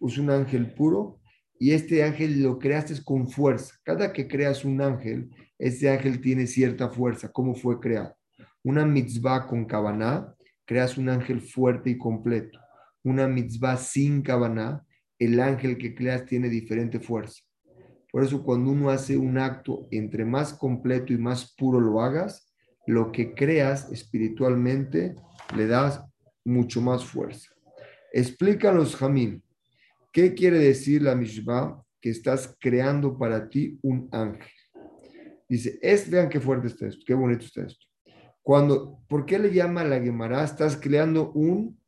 [0.00, 1.20] es un ángel puro
[1.58, 3.74] y este ángel lo creaste con fuerza.
[3.82, 7.30] Cada que creas un ángel, este ángel tiene cierta fuerza.
[7.32, 8.16] ¿Cómo fue creado?
[8.62, 10.34] Una mitzvah con cabana,
[10.64, 12.58] creas un ángel fuerte y completo.
[13.02, 14.84] Una mitzvah sin cabana,
[15.18, 17.45] el ángel que creas tiene diferente fuerza.
[18.16, 22.50] Por eso cuando uno hace un acto, entre más completo y más puro lo hagas,
[22.86, 25.16] lo que creas espiritualmente
[25.54, 26.02] le das
[26.42, 27.50] mucho más fuerza.
[28.14, 29.42] Explica los Jamín.
[30.14, 31.84] ¿Qué quiere decir la Mishvah?
[32.00, 34.48] Que estás creando para ti un ángel.
[35.46, 37.84] Dice, es, vean qué fuerte está esto, qué bonito está esto.
[38.40, 40.42] Cuando, ¿por qué le llama la Gemara?
[40.42, 41.78] Estás creando un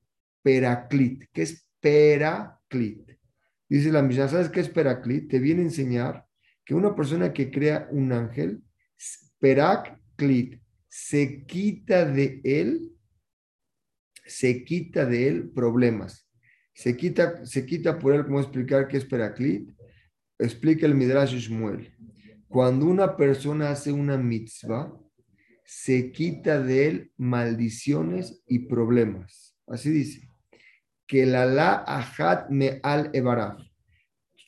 [0.43, 1.25] peraclit.
[1.33, 3.18] ¿Qué es peraclit?
[3.69, 5.31] Dice la Mishnah, ¿sabes qué es peraclit?
[5.31, 6.27] Te viene a enseñar
[6.65, 8.63] que una persona que crea un ángel,
[9.39, 12.93] peraclit, se quita de él,
[14.25, 16.29] se quita de él problemas
[16.79, 19.69] se quita, se quita por él, ¿cómo explicar qué es Peraclit?
[20.39, 21.93] Explica el Midrash Shmuel.
[22.47, 24.97] Cuando una persona hace una mitzvah,
[25.65, 29.57] se quita de él maldiciones y problemas.
[29.67, 30.28] Así dice.
[31.09, 33.61] Que la la ajat me al ebaraf.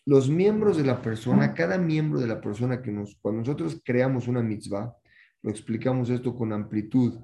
[0.06, 4.28] Los miembros de la persona, cada miembro de la persona que nos, cuando nosotros creamos
[4.28, 4.94] una mitzvah,
[5.42, 7.18] lo explicamos esto con amplitud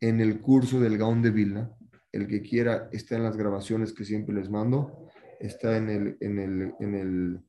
[0.00, 1.70] en el curso del Gaón de Vilna,
[2.12, 5.08] el que quiera está en las grabaciones que siempre les mando.
[5.40, 7.40] Está en, el, en, el, en, el,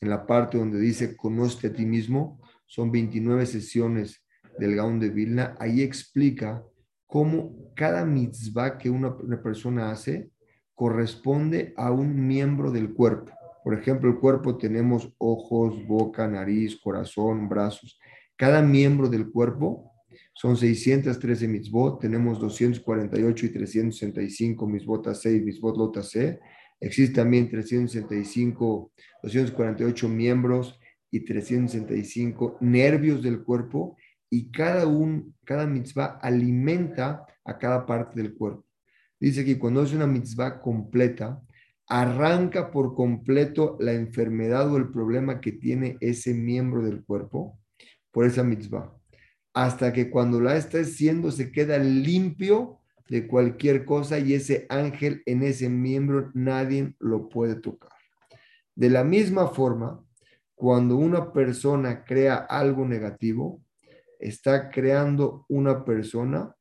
[0.00, 2.40] en la parte donde dice conoce a ti mismo.
[2.66, 4.24] Son 29 sesiones
[4.58, 5.54] del Gaón de Vilna.
[5.58, 6.62] Ahí explica
[7.06, 10.30] cómo cada mitzvah que una, persona hace
[10.74, 13.32] corresponde a un miembro del cuerpo.
[13.64, 17.98] Por ejemplo, el cuerpo tenemos ojos, boca, nariz, corazón, brazos.
[18.36, 19.92] Cada miembro del cuerpo
[20.34, 26.40] son 613 mitzvot, tenemos 248 y 365 mitzvot a C y mitzvot lota C.
[26.80, 28.92] Existe también 365,
[29.22, 33.96] 248 miembros y 365 nervios del cuerpo
[34.28, 38.64] y cada, un, cada mitzvah alimenta a cada parte del cuerpo.
[39.22, 41.40] Dice que cuando es una mitzvah completa,
[41.86, 47.58] arranca por completo la enfermedad o el problema que tiene ese miembro del cuerpo
[48.10, 48.92] por esa mitzvah
[49.54, 55.22] hasta que cuando la está haciendo se queda limpio de cualquier cosa y ese ángel
[55.26, 57.92] en ese miembro nadie lo puede tocar.
[58.74, 60.04] De la misma forma,
[60.54, 63.62] cuando una persona crea algo negativo,
[64.18, 66.56] está creando una persona,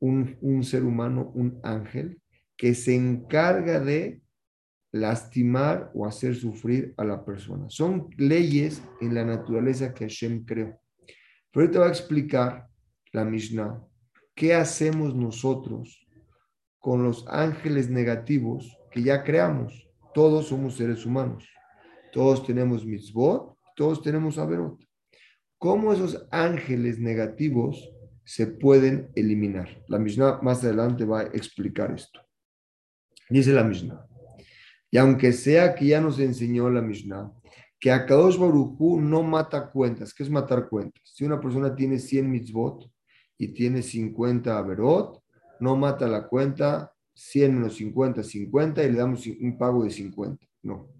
[0.00, 2.20] un, un ser humano, un ángel,
[2.56, 4.20] que se encarga de
[4.92, 7.66] lastimar o hacer sufrir a la persona.
[7.68, 10.80] Son leyes en la naturaleza que Hashem creó.
[11.50, 12.68] Pero ahorita va a explicar
[13.12, 13.82] la Mishnah
[14.34, 16.06] qué hacemos nosotros
[16.78, 19.88] con los ángeles negativos que ya creamos.
[20.14, 21.48] Todos somos seres humanos.
[22.12, 24.80] Todos tenemos mitzvot, todos tenemos averot.
[25.58, 27.92] ¿Cómo esos ángeles negativos
[28.28, 29.82] se pueden eliminar?
[29.88, 32.20] La Mishnah más adelante va a explicar esto.
[33.30, 34.06] Dice la Mishnah.
[34.90, 37.32] Y aunque sea que ya nos enseñó la Mishnah,
[37.80, 40.12] que Akadosh Barujú no mata cuentas.
[40.12, 41.02] ¿Qué es matar cuentas?
[41.04, 42.92] Si una persona tiene 100 mitzvot
[43.38, 45.22] y tiene 50 averot,
[45.60, 50.46] no mata la cuenta 100 menos 50, 50 y le damos un pago de 50.
[50.64, 50.90] No.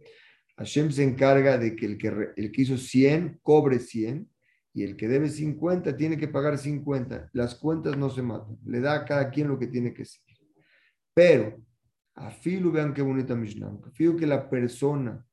[0.57, 4.27] Hashem se encarga de que el que, el que hizo 100 cobre 100
[4.79, 7.31] y el que debe 50 tiene que pagar 50.
[7.33, 8.57] Las cuentas no se matan.
[8.65, 10.23] Le da a cada quien lo que tiene que ser.
[11.13, 11.61] Pero,
[12.15, 13.67] a Filu, vean qué bonita Mishnah.
[13.67, 15.27] A que la persona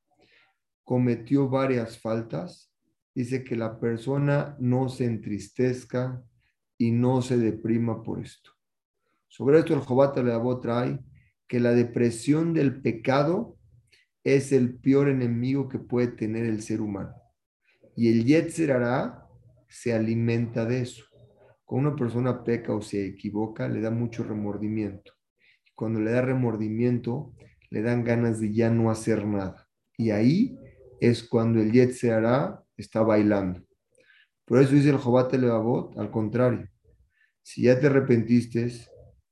[0.84, 2.74] cometió varias faltas,
[3.14, 6.24] dice que la persona no se entristezca
[6.80, 8.50] y no se deprima por esto.
[9.28, 11.00] Sobre esto el Jobat Leabot trae
[11.48, 13.60] que la depresión del pecado
[14.24, 17.14] es el peor enemigo que puede tener el ser humano.
[17.96, 19.25] Y el Yetzer hará
[19.68, 21.06] se alimenta de eso.
[21.64, 25.14] Cuando una persona peca o se equivoca, le da mucho remordimiento.
[25.74, 27.34] Cuando le da remordimiento,
[27.70, 29.68] le dan ganas de ya no hacer nada.
[29.98, 30.58] Y ahí
[31.00, 33.62] es cuando el Yetzer hará está bailando.
[34.46, 36.70] Por eso dice el Jobate Levavot, al contrario.
[37.42, 38.72] Si ya te arrepentiste,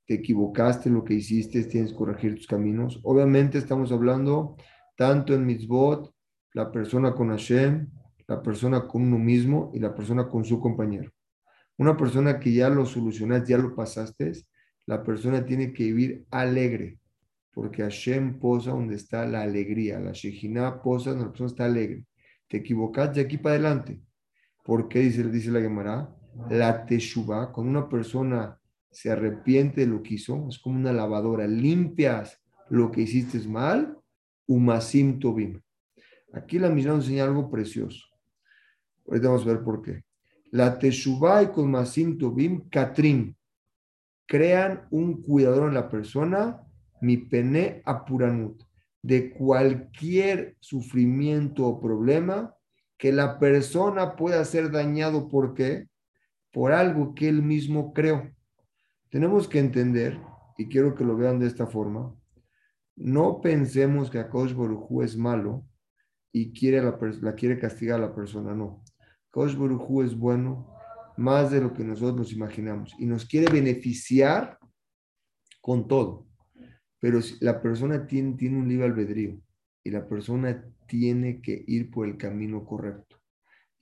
[0.06, 3.00] te equivocaste lo que hiciste, tienes que corregir tus caminos.
[3.04, 4.58] Obviamente estamos hablando
[4.98, 6.14] tanto en mitzvot,
[6.54, 7.90] la persona con Hashem,
[8.28, 11.11] la persona con uno mismo y la persona con su compañero.
[11.78, 14.32] Una persona que ya lo solucionaste, ya lo pasaste,
[14.86, 16.99] la persona tiene que vivir alegre,
[17.51, 22.05] porque Hashem posa donde está la alegría, la Shejina posa donde la persona está alegre.
[22.47, 24.01] Te equivocaste de aquí para adelante.
[24.63, 26.15] ¿Por qué dice, dice la Gemara?
[26.49, 28.59] La teshuva, cuando una persona
[28.91, 33.97] se arrepiente de lo que hizo, es como una lavadora, limpias lo que hiciste mal,
[34.47, 35.61] umasim tobim.
[36.34, 38.12] Aquí la Mishnah enseña algo precioso.
[39.08, 40.04] Ahorita vamos a ver por qué.
[40.51, 43.36] La teshuva y con masim tobim katrin
[44.28, 46.62] crean un cuidador en la persona,
[47.01, 48.64] mi pene apuranut,
[49.01, 52.56] de cualquier sufrimiento o problema
[52.97, 55.28] que la persona pueda ser dañado.
[55.28, 55.88] ¿Por qué?
[56.51, 58.32] Por algo que él mismo creó.
[59.10, 60.20] Tenemos que entender,
[60.58, 62.16] y quiero que lo vean de esta forma,
[62.95, 65.66] no pensemos que Akosh Borujú es malo
[66.32, 68.84] y quiere la, la, quiere castigar a la persona, no.
[69.34, 70.68] Borujú es bueno
[71.18, 74.58] más de lo que nosotros imaginamos y nos quiere beneficiar
[75.62, 76.28] con todo.
[77.00, 79.40] Pero la persona tiene, tiene un libre albedrío
[79.84, 83.18] y la persona tiene que ir por el camino correcto.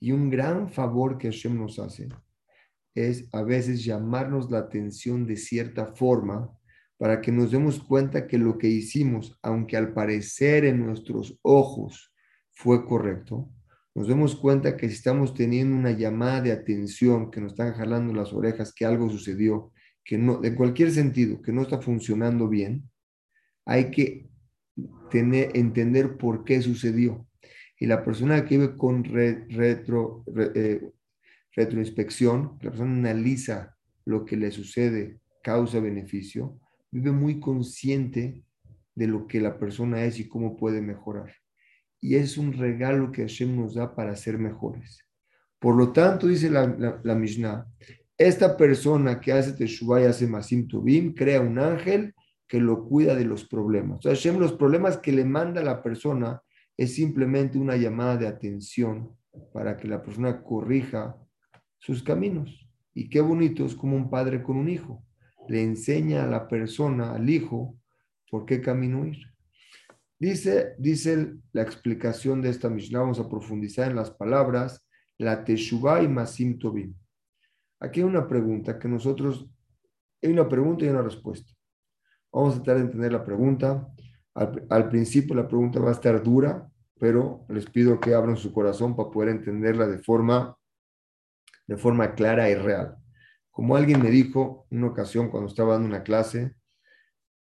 [0.00, 2.08] Y un gran favor que Hashem nos hace
[2.94, 6.50] es a veces llamarnos la atención de cierta forma
[6.98, 12.12] para que nos demos cuenta que lo que hicimos, aunque al parecer en nuestros ojos
[12.52, 13.48] fue correcto,
[13.94, 18.14] nos demos cuenta que si estamos teniendo una llamada de atención, que nos están jalando
[18.14, 19.72] las orejas, que algo sucedió,
[20.04, 22.88] que no, de cualquier sentido, que no está funcionando bien,
[23.66, 24.28] hay que
[25.10, 27.26] tener, entender por qué sucedió.
[27.78, 30.24] Y la persona que vive con retro,
[30.54, 30.90] eh,
[31.54, 36.58] retroinspección, la persona analiza lo que le sucede, causa-beneficio,
[36.90, 38.42] vive muy consciente
[38.94, 41.34] de lo que la persona es y cómo puede mejorar.
[42.02, 45.06] Y es un regalo que Hashem nos da para ser mejores.
[45.60, 46.66] Por lo tanto, dice la,
[47.04, 47.64] la, Mishnah,
[48.18, 52.12] esta persona que hace Teshuvah y hace Masim Tubim, crea un ángel
[52.48, 53.98] que lo cuida de los problemas.
[53.98, 56.42] O sea, Hashem, los problemas que le manda la persona
[56.76, 59.16] es simplemente una llamada de atención
[59.52, 61.16] para que la persona corrija
[61.78, 62.68] sus caminos.
[62.94, 65.04] Y qué bonito es como un padre con un hijo.
[65.48, 67.76] Le enseña a la persona, al hijo,
[68.28, 69.31] por qué camino ir.
[70.22, 74.86] Dice, dice la explicación de esta Mishnah, vamos a profundizar en las palabras,
[75.18, 76.94] la Teshuvah y Masim Tobim.
[77.80, 79.50] Aquí hay una pregunta que nosotros,
[80.22, 81.52] hay una pregunta y una respuesta.
[82.32, 83.88] Vamos a tratar de entender la pregunta.
[84.34, 86.70] Al, al, principio la pregunta va a estar dura,
[87.00, 90.56] pero les pido que abran su corazón para poder entenderla de forma
[91.66, 92.94] de forma clara y real.
[93.50, 96.54] Como alguien me dijo una ocasión cuando estaba dando una clase,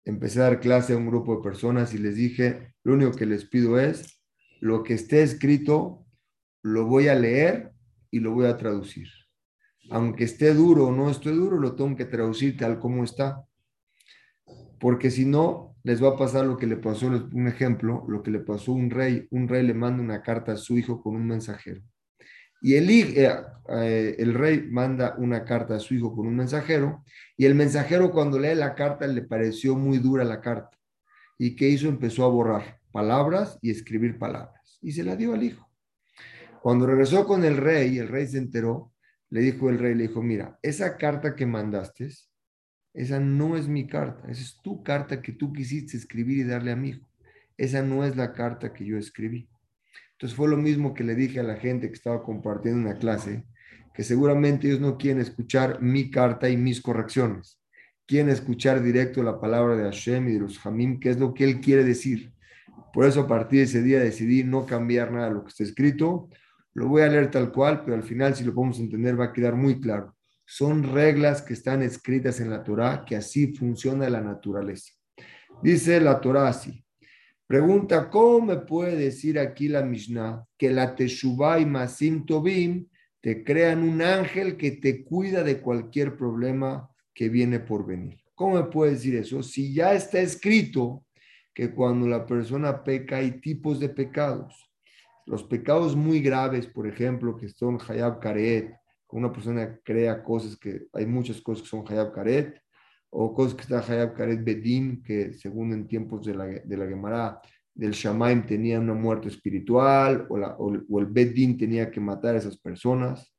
[0.04, 3.26] empecé a dar clase a un grupo de personas y les dije, lo único que
[3.26, 4.20] les pido es,
[4.60, 6.06] lo que esté escrito,
[6.62, 7.72] lo voy a leer
[8.10, 9.08] y lo voy a traducir.
[9.90, 13.44] Aunque esté duro o no esté duro, lo tengo que traducir tal como está.
[14.78, 18.30] Porque si no, les va a pasar lo que le pasó, un ejemplo, lo que
[18.30, 19.26] le pasó a un rey.
[19.30, 21.82] Un rey le manda una carta a su hijo con un mensajero.
[22.60, 23.30] Y el, eh,
[23.70, 27.04] eh, el rey manda una carta a su hijo con un mensajero,
[27.36, 30.76] y el mensajero cuando lee la carta le pareció muy dura la carta.
[31.38, 31.88] ¿Y qué hizo?
[31.88, 34.78] Empezó a borrar palabras y escribir palabras.
[34.82, 35.68] Y se la dio al hijo.
[36.62, 38.92] Cuando regresó con el rey, el rey se enteró,
[39.30, 42.10] le dijo el rey, le dijo, mira, esa carta que mandaste,
[42.92, 46.72] esa no es mi carta, esa es tu carta que tú quisiste escribir y darle
[46.72, 47.06] a mi hijo.
[47.56, 49.48] Esa no es la carta que yo escribí.
[50.20, 53.46] Entonces fue lo mismo que le dije a la gente que estaba compartiendo una clase,
[53.94, 57.58] que seguramente ellos no quieren escuchar mi carta y mis correcciones.
[58.06, 61.44] Quieren escuchar directo la palabra de Hashem y de los Hamim, que es lo que
[61.44, 62.34] él quiere decir.
[62.92, 65.64] Por eso a partir de ese día decidí no cambiar nada de lo que está
[65.64, 66.28] escrito.
[66.74, 69.32] Lo voy a leer tal cual, pero al final, si lo podemos entender, va a
[69.32, 70.14] quedar muy claro.
[70.44, 74.92] Son reglas que están escritas en la Torah, que así funciona la naturaleza.
[75.62, 76.84] Dice la Torah así.
[77.50, 82.86] Pregunta, ¿cómo me puede decir aquí la Mishnah que la Teshuvah y Masim Tobim
[83.20, 88.20] te crean un ángel que te cuida de cualquier problema que viene por venir?
[88.36, 89.42] ¿Cómo me puede decir eso?
[89.42, 91.04] Si ya está escrito
[91.52, 94.70] que cuando la persona peca hay tipos de pecados.
[95.26, 98.76] Los pecados muy graves, por ejemplo, que son Hayab Karet,
[99.08, 102.62] una persona crea cosas que hay muchas cosas que son Hayab Karet,
[103.10, 106.86] o cosas que está Hayab Karet Bedim, que según en tiempos de la, de la
[106.86, 107.40] Gemara
[107.74, 112.38] del Shamaim tenía una muerte espiritual, o, la, o, el Bedim tenía que matar a
[112.38, 113.34] esas personas.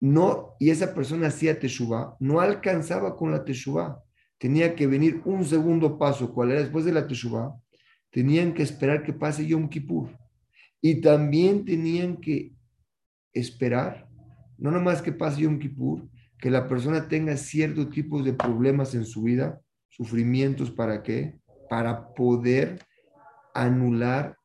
[0.00, 4.00] No, y esa persona hacía Teshuvah, no alcanzaba con la Teshuvah.
[4.38, 7.52] Tenía que venir un segundo paso, ¿cuál era después de la Teshuvah?
[8.10, 10.16] Tenían que esperar que pase Yom Kippur.
[10.80, 12.52] Y también tenían que
[13.32, 14.08] esperar,
[14.56, 16.08] no nomás que pase Yom Kippur,
[16.38, 21.38] que la persona tenga ciertos tipos de problemas en su vida, sufrimientos, ¿para qué?
[21.68, 22.78] Para poder
[23.54, 24.36] anular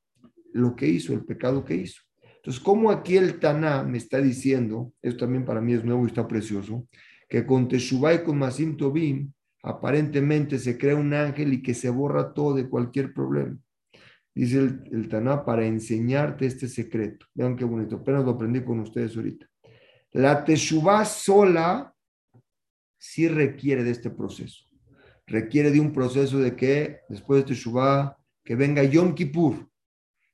[0.54, 2.02] lo que hizo, el pecado que hizo.
[2.38, 6.08] Entonces, como aquí el Taná me está diciendo, esto también para mí es nuevo y
[6.08, 6.88] está precioso,
[7.30, 9.32] que con Teshuvah y con Masim Tobim,
[9.62, 13.58] aparentemente se crea un ángel y que se borra todo de cualquier problema.
[14.36, 17.28] Dice el, el Taná para enseñarte este secreto.
[17.34, 19.48] Vean qué bonito, apenas lo aprendí con ustedes ahorita.
[20.14, 21.94] La Teshuvah sola
[22.98, 24.66] sí requiere de este proceso.
[25.26, 29.68] Requiere de un proceso de que después de Teshuvah, que venga Yom Kippur.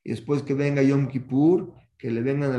[0.03, 2.57] Y después que venga Yom Kippur, que le vengan a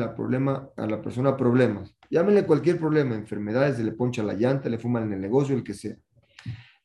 [0.86, 1.94] la, persona problemas.
[2.10, 5.64] Llámenle cualquier problema, enfermedades, se le poncha la llanta, le fuman en el negocio, el
[5.64, 5.96] que sea.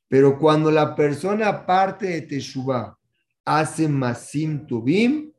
[0.07, 2.97] Pero cuando la persona parte de Teshuvah
[3.45, 5.31] hace Masim Tubim,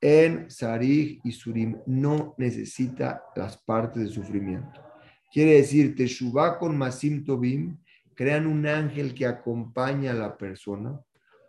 [0.00, 4.80] en Sarij y Surim no necesita las partes de sufrimiento.
[5.32, 7.78] Quiere decir, Teshuvah con Masim Tobim
[8.14, 11.00] crean un ángel que acompaña a la persona,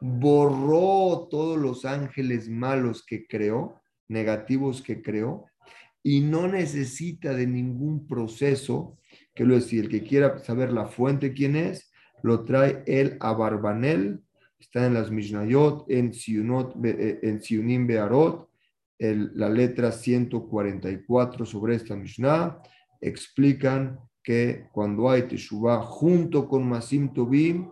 [0.02, 5.46] borró todos los ángeles malos que creó, negativos que creó,
[6.04, 8.98] y no necesita de ningún proceso,
[9.34, 11.92] que lo decir, el que quiera saber la fuente quién es,
[12.24, 14.22] lo trae él a Barbanel,
[14.60, 18.50] está en las Mishnayot, en, Siunot, eh, en Siunim Bearot,
[19.00, 22.62] la letra 144 sobre esta Mishnah,
[23.00, 27.70] explican que cuando hay Teshuvah junto con Masim Tobim,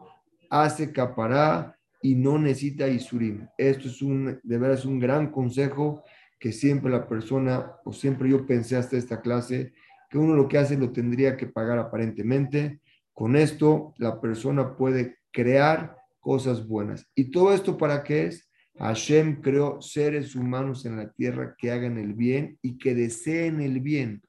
[0.50, 3.48] hace capará y no necesita Isurim.
[3.58, 6.04] Esto es un, de verdad, es un gran consejo
[6.40, 9.74] que siempre la persona, o siempre yo pensé hasta esta clase,
[10.10, 12.80] que uno lo que hace lo tendría que pagar aparentemente.
[13.12, 15.97] Con esto la persona puede crear
[16.28, 17.08] cosas buenas.
[17.16, 18.50] ¿Y todo esto para qué es?
[18.80, 23.80] Hashem creó seres humanos en la tierra que hagan el bien y que deseen el
[23.80, 24.22] bien.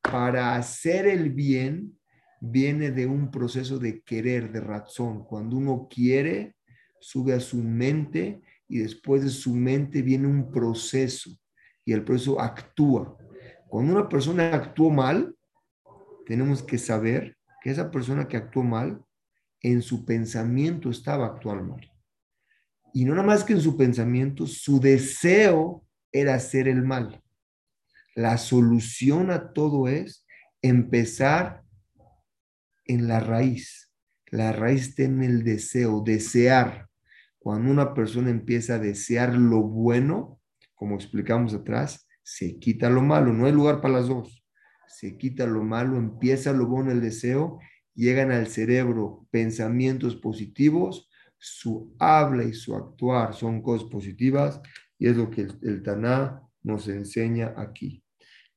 [0.00, 1.98] Para hacer el bien
[2.40, 5.24] viene de un proceso de querer, de razón.
[5.24, 6.54] Cuando uno quiere,
[7.00, 11.36] sube a su mente y después de su mente viene un proceso
[11.84, 13.18] y el proceso actúa.
[13.66, 15.34] Cuando una persona actuó mal,
[16.26, 19.04] tenemos que saber que esa persona que actuó mal
[19.64, 21.90] en su pensamiento estaba actuando mal.
[22.92, 27.22] Y no nada más que en su pensamiento, su deseo era hacer el mal.
[28.14, 30.26] La solución a todo es
[30.60, 31.62] empezar
[32.84, 33.90] en la raíz.
[34.26, 36.88] La raíz está en el deseo, desear.
[37.38, 40.40] Cuando una persona empieza a desear lo bueno,
[40.74, 43.32] como explicamos atrás, se quita lo malo.
[43.32, 44.44] No hay lugar para las dos.
[44.88, 47.58] Se quita lo malo, empieza lo bueno, el deseo
[47.94, 54.60] llegan al cerebro pensamientos positivos, su habla y su actuar son cosas positivas
[54.98, 58.02] y es lo que el, Taná nos enseña aquí.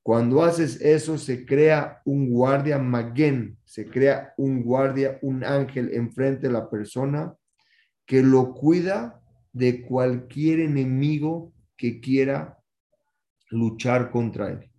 [0.02, 6.48] Cuando haces eso, se crea un guardia maguen, se crea un guardia, un ángel enfrente
[6.48, 7.36] de la persona
[8.06, 9.22] que lo cuida
[9.52, 12.58] de cualquier enemigo que quiera
[13.50, 14.72] luchar contra él.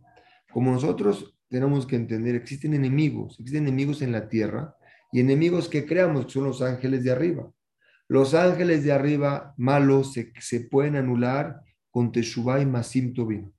[0.50, 4.74] Como nosotros tenemos que entender, existen enemigos, existen enemigos en la tierra
[5.12, 7.50] y enemigos que creamos, que son los ángeles de arriba.
[8.08, 13.52] Los ángeles de arriba malos se, se pueden anular con Teshuvah y Masim Tobin.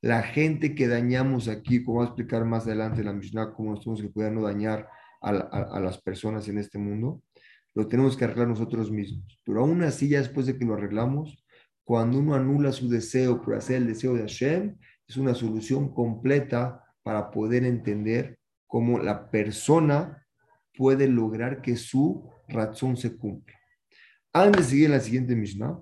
[0.00, 4.02] La gente que dañamos aquí, como va a explicar más adelante la Mishnah, cómo tenemos
[4.02, 4.88] que cuidar no dañar
[5.20, 7.22] a, a, las personas en este mundo,
[7.74, 9.40] lo tenemos que arreglar nosotros mismos.
[9.44, 11.44] Pero aún así, ya después de que lo arreglamos,
[11.84, 14.76] cuando uno anula su deseo por hacer el deseo de Hashem,
[15.06, 20.26] es una solución completa para poder entender cómo la persona
[20.74, 23.54] puede lograr que su razón se cumpla.
[24.32, 25.78] Antes de seguir la siguiente Mishnah,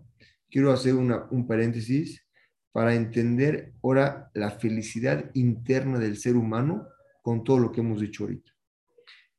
[0.51, 2.27] quiero hacer una, un paréntesis
[2.73, 6.87] para entender ahora la felicidad interna del ser humano
[7.23, 8.51] con todo lo que hemos dicho ahorita.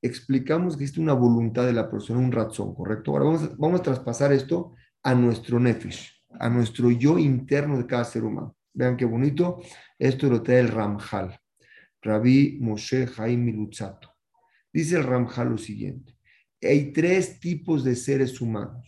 [0.02, 3.12] Explicamos que existe una voluntad de la persona, un razón, ¿correcto?
[3.12, 4.74] Ahora vamos a, vamos a traspasar esto
[5.04, 8.56] a nuestro nefesh, a nuestro yo interno de cada ser humano.
[8.74, 9.60] Vean qué bonito.
[10.00, 11.38] Esto lo trae el Ramjal,
[12.02, 14.10] Rabbi Moshe Haim Milutzato.
[14.74, 16.18] Dice el Ramjal lo siguiente.
[16.62, 18.88] Hay tres tipos de seres humanos.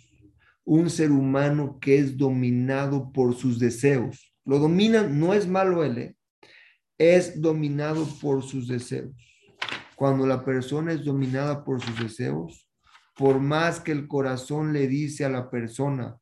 [0.64, 4.34] Un ser humano que es dominado por sus deseos.
[4.46, 6.16] Lo domina, no es malo él, ¿eh?
[6.98, 9.16] es dominado por sus deseos.
[9.96, 12.70] Cuando la persona es dominada por sus deseos,
[13.16, 16.18] por más que el corazón le dice a la persona,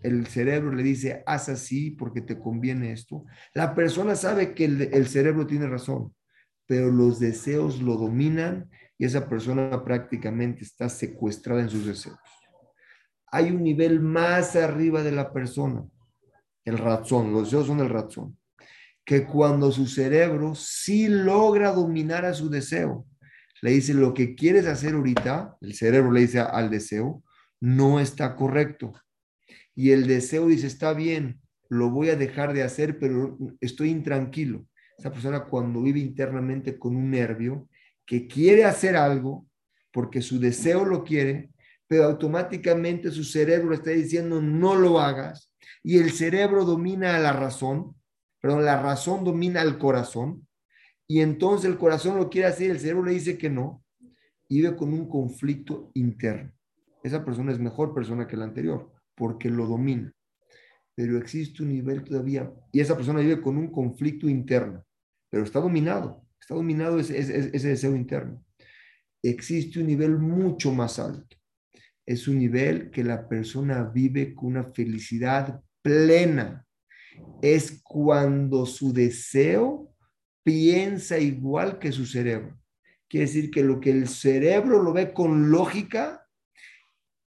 [0.00, 3.24] el cerebro le dice, haz así porque te conviene esto,
[3.54, 6.14] la persona sabe que el, cerebro tiene razón,
[6.66, 12.18] pero los deseos lo dominan y esa persona prácticamente está secuestrada en sus deseos.
[13.32, 15.84] Hay un nivel más arriba de la persona,
[16.64, 18.38] el razón, los deseos son el razón,
[19.04, 23.06] que cuando su cerebro sí logra dominar a su deseo,
[23.62, 27.22] le dice lo que quieres hacer ahorita, el cerebro le dice al deseo,
[27.60, 28.92] no está correcto.
[29.76, 34.66] Y el deseo dice, está bien, lo voy a dejar de hacer, pero estoy intranquilo.
[34.98, 37.68] Esa persona cuando vive internamente con un nervio
[38.04, 39.46] que quiere hacer algo
[39.92, 41.50] porque su deseo lo quiere,
[41.86, 45.52] pero automáticamente su cerebro está diciendo no lo hagas
[45.82, 47.94] y el cerebro domina a la razón,
[48.40, 50.46] perdón, la razón domina al corazón
[51.06, 53.84] y entonces el corazón lo quiere hacer, el cerebro le dice que no,
[54.48, 56.52] vive con un conflicto interno.
[57.02, 60.12] Esa persona es mejor persona que la anterior, porque lo domina.
[60.94, 64.84] Pero existe un nivel todavía, y esa persona vive con un conflicto interno,
[65.30, 68.42] pero está dominado, está dominado ese, ese deseo interno.
[69.22, 71.36] Existe un nivel mucho más alto.
[72.06, 76.64] Es un nivel que la persona vive con una felicidad plena.
[77.42, 79.92] Es cuando su deseo
[80.44, 82.56] piensa igual que su cerebro.
[83.08, 86.25] Quiere decir que lo que el cerebro lo ve con lógica,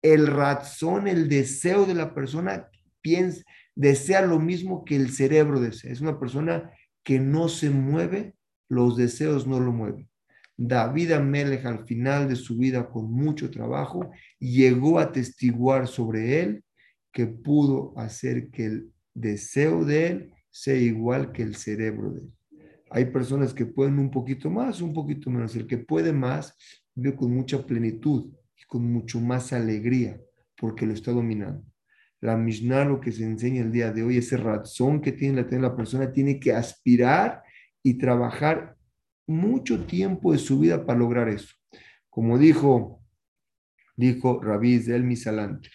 [0.02, 2.70] el razón, el deseo de la persona
[3.02, 3.43] piensa,
[3.76, 5.91] desea lo mismo que el cerebro desea.
[5.91, 6.72] Es una persona
[7.04, 8.36] que no se mueve,
[8.70, 10.10] los deseos no lo mueven.
[10.58, 16.64] David Amelech al final de su vida con mucho trabajo llegó a testiguar sobre él
[17.14, 22.34] que pudo hacer que el deseo de él sea igual que el cerebro de él.
[22.91, 25.56] Hay personas que pueden un poquito más, un poquito menos.
[25.56, 26.56] El que puede más
[26.93, 28.34] vive con mucha plenitud
[28.70, 30.22] con mucho más alegría
[30.55, 31.65] porque lo está dominando.
[32.22, 35.57] La Mishnah lo que se enseña el día de hoy, ese razón que tiene la,
[35.57, 37.43] la persona, tiene que aspirar
[37.82, 38.78] y trabajar
[39.26, 41.55] mucho tiempo de su vida para lograr eso.
[42.09, 43.01] Como dijo,
[43.95, 45.72] dijo Rabí del Misalanter,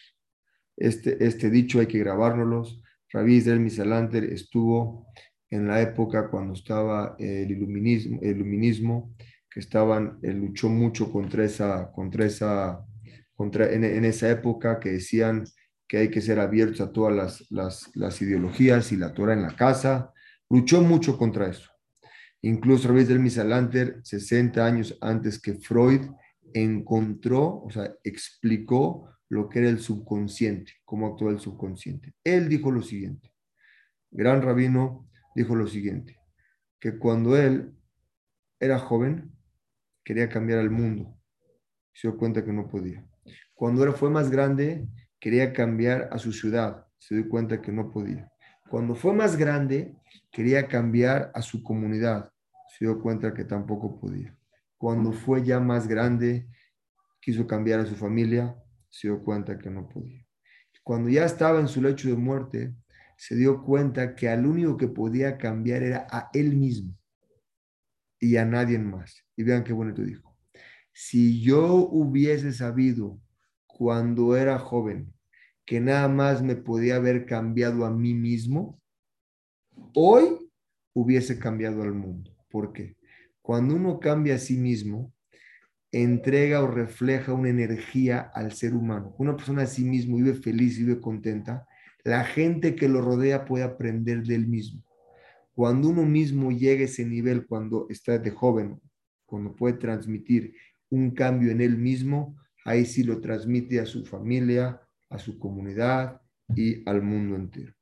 [0.77, 2.81] este, este dicho hay que grabárnoslos.
[3.11, 5.07] Rabí del Misalanter estuvo
[5.51, 9.15] en la época cuando estaba el iluminismo
[9.55, 12.85] que estaban, eh, luchó mucho contra esa, contra esa,
[13.37, 15.45] contra, en, esa época que decían
[15.87, 19.43] que hay que ser abiertos a todas las, las, las ideologías y la Torah en
[19.43, 20.13] la casa,
[20.51, 21.71] luchó mucho contra eso.
[22.43, 26.01] Incluso a través del Misalanter, 60 años antes que Freud,
[26.53, 32.13] encontró, o sea, explicó lo que era el subconsciente, cómo actúa el subconsciente.
[32.25, 33.33] Él dijo lo siguiente,
[34.11, 36.19] gran rabino dijo lo siguiente,
[36.81, 37.73] que cuando él
[38.59, 39.34] era joven,
[40.05, 41.17] quería cambiar al mundo.
[41.93, 43.05] Se dio cuenta que no podía.
[43.55, 44.87] Cuando él fue más grande,
[45.19, 46.87] quería cambiar a su ciudad.
[46.99, 48.31] Se dio cuenta que no podía.
[48.69, 49.97] Cuando fue más grande,
[50.31, 52.31] quería cambiar a su comunidad.
[52.77, 54.37] Se dio cuenta que tampoco podía.
[54.77, 56.49] Cuando fue ya más grande,
[57.21, 58.57] quiso cambiar a su familia.
[58.91, 60.25] Se dio cuenta que no podía.
[60.83, 62.75] Cuando ya estaba en su lecho de muerte,
[63.17, 66.95] se dio cuenta que al único que podía cambiar era a él mismo
[68.19, 69.24] y a nadie más.
[69.37, 70.37] Y vean qué bonito dijo.
[70.93, 73.19] Si yo hubiese sabido
[73.67, 75.13] cuando era joven
[75.65, 78.81] que nada más me podía haber cambiado a mí mismo,
[79.95, 80.51] hoy
[80.93, 82.31] hubiese cambiado al mundo.
[82.51, 82.97] ¿Por qué?
[83.43, 85.13] Cuando uno cambia a sí mismo,
[85.91, 89.15] entrega o refleja una energía al ser humano.
[89.19, 91.67] Una persona a sí mismo vive feliz, vive contenta,
[92.03, 94.83] la gente que lo rodea puede aprender del mismo.
[95.55, 98.81] Cuando uno mismo llega a ese nivel, cuando está de joven,
[99.27, 100.55] cuando puede transmitir
[100.91, 106.21] un cambio en él mismo, ahí sí lo transmite a su familia, a su comunidad
[106.55, 107.73] y al mundo entero.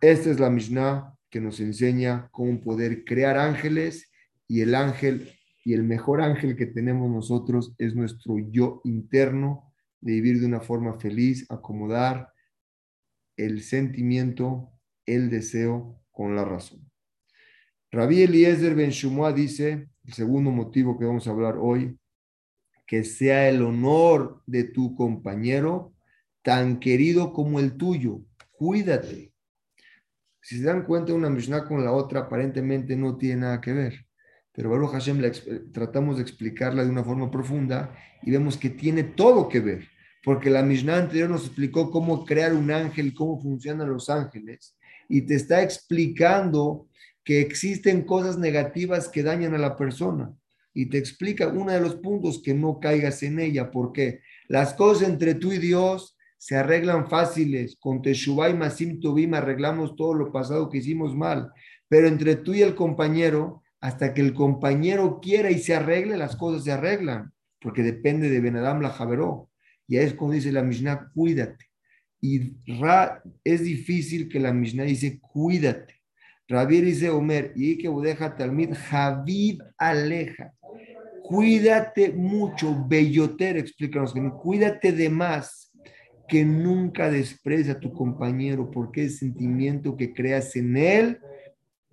[0.00, 4.10] Esta es la Mishnah que nos enseña cómo poder crear ángeles
[4.48, 5.32] y el ángel
[5.64, 10.60] y el mejor ángel que tenemos nosotros es nuestro yo interno de vivir de una
[10.60, 12.32] forma feliz, acomodar,
[13.36, 14.70] el sentimiento,
[15.04, 16.88] el deseo con la razón.
[17.96, 21.98] Rabí Eliezer Ben Shumua dice, el segundo motivo que vamos a hablar hoy,
[22.86, 25.94] que sea el honor de tu compañero
[26.42, 28.20] tan querido como el tuyo.
[28.52, 29.32] Cuídate.
[30.42, 34.06] Si se dan cuenta, una Mishnah con la otra aparentemente no tiene nada que ver.
[34.52, 35.22] Pero Baruch Hashem
[35.72, 39.88] tratamos de explicarla de una forma profunda y vemos que tiene todo que ver.
[40.22, 44.76] Porque la Mishnah anterior nos explicó cómo crear un ángel, cómo funcionan los ángeles.
[45.08, 46.85] Y te está explicando
[47.26, 50.32] que existen cosas negativas que dañan a la persona.
[50.72, 53.72] Y te explica uno de los puntos que no caigas en ella.
[53.72, 57.76] porque Las cosas entre tú y Dios se arreglan fáciles.
[57.80, 61.50] Con Teshuvah y Masim Tubim arreglamos todo lo pasado que hicimos mal.
[61.88, 66.36] Pero entre tú y el compañero, hasta que el compañero quiera y se arregle, las
[66.36, 67.32] cosas se arreglan.
[67.60, 69.50] Porque depende de Benadam la Javeró.
[69.88, 71.64] Y es como dice la Mishnah, cuídate.
[72.20, 75.95] Y Ra, es difícil que la Mishnah dice, cuídate.
[76.48, 80.52] Rabir dice Omer, y que deja Talmid, Javid aleja.
[81.22, 85.72] Cuídate mucho, belloter, explícanos, cuídate de más
[86.28, 91.18] que nunca desprecia a tu compañero, porque el sentimiento que creas en él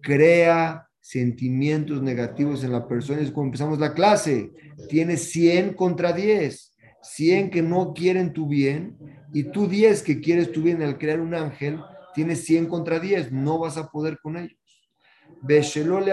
[0.01, 3.22] crea sentimientos negativos en la persona.
[3.22, 4.51] Es como empezamos la clase,
[4.89, 8.97] tienes 100 contra 10, 100 que no quieren tu bien
[9.34, 11.80] y tú 10 que quieres tu bien al crear un ángel,
[12.14, 14.57] tienes 100 contra 10, no vas a poder con ellos.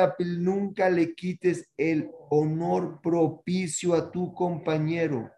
[0.03, 5.31] Apil, nunca le quites el honor propicio a tu compañero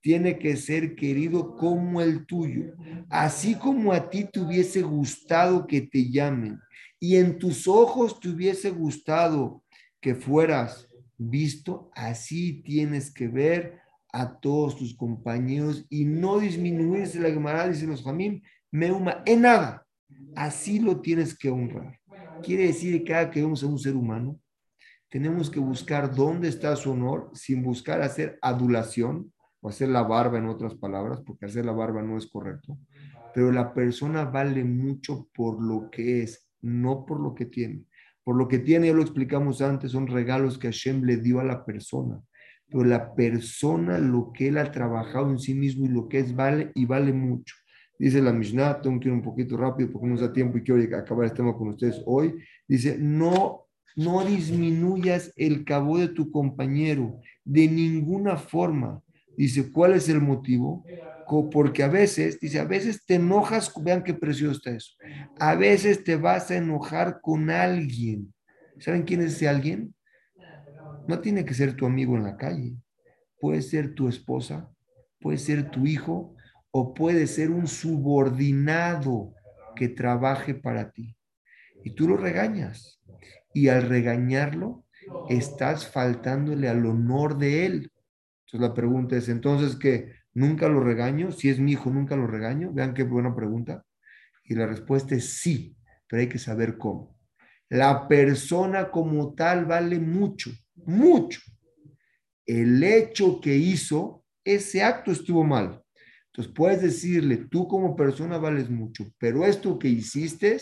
[0.00, 2.74] tiene que ser querido como el tuyo.
[3.08, 6.58] Así como a ti te hubiese gustado que te llamen
[6.98, 9.62] y en tus ojos te hubiese gustado
[10.00, 13.78] que fueras visto, así tienes que ver
[14.12, 19.86] a todos tus compañeros y no disminuirse la Gemara, dice los Jamim, meuma, en nada.
[20.34, 21.98] Así lo tienes que honrar.
[22.42, 24.40] Quiere decir que cada que vemos a un ser humano,
[25.08, 30.38] tenemos que buscar dónde está su honor sin buscar hacer adulación, o hacer la barba
[30.38, 32.78] en otras palabras, porque hacer la barba no es correcto,
[33.34, 37.84] pero la persona vale mucho por lo que es, no por lo que tiene.
[38.24, 41.44] Por lo que tiene, ya lo explicamos antes, son regalos que Hashem le dio a
[41.44, 42.20] la persona,
[42.68, 46.34] pero la persona, lo que él ha trabajado en sí mismo y lo que es,
[46.34, 47.54] vale y vale mucho.
[48.00, 50.98] Dice la Mishnah, tengo que ir un poquito rápido porque no da tiempo y quiero
[50.98, 52.34] acabar este tema con ustedes hoy.
[52.66, 59.02] Dice, no, no disminuyas el cabo de tu compañero de ninguna forma
[59.40, 60.84] Dice, ¿cuál es el motivo?
[61.50, 64.92] Porque a veces, dice, a veces te enojas, vean qué precioso está eso.
[65.38, 68.34] A veces te vas a enojar con alguien.
[68.80, 69.94] ¿Saben quién es ese alguien?
[71.06, 72.74] No tiene que ser tu amigo en la calle.
[73.40, 74.70] Puede ser tu esposa,
[75.20, 76.34] puede ser tu hijo
[76.70, 79.34] o puede ser un subordinado
[79.74, 81.16] que trabaje para ti.
[81.84, 83.00] Y tú lo regañas.
[83.52, 84.84] Y al regañarlo,
[85.28, 87.92] estás faltándole al honor de él.
[88.46, 91.32] Entonces la pregunta es, entonces, que ¿Nunca lo regaño?
[91.32, 92.72] Si es mi hijo, ¿nunca lo regaño?
[92.72, 93.84] Vean qué buena pregunta.
[94.44, 95.76] Y la respuesta es sí,
[96.08, 97.18] pero hay que saber cómo.
[97.68, 101.40] La persona como tal vale mucho, mucho.
[102.46, 105.82] El hecho que hizo, ese acto estuvo mal.
[106.32, 110.60] Entonces puedes decirle, tú como persona vales mucho, pero esto que hiciste,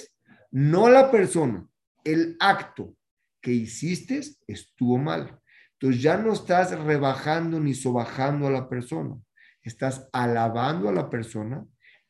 [0.51, 1.69] no la persona,
[2.05, 2.95] el acto
[3.43, 5.39] que hiciste estuvo mal.
[5.73, 9.17] Entonces ya no estás rebajando ni sobajando a la persona,
[9.63, 11.67] estás alabando a la persona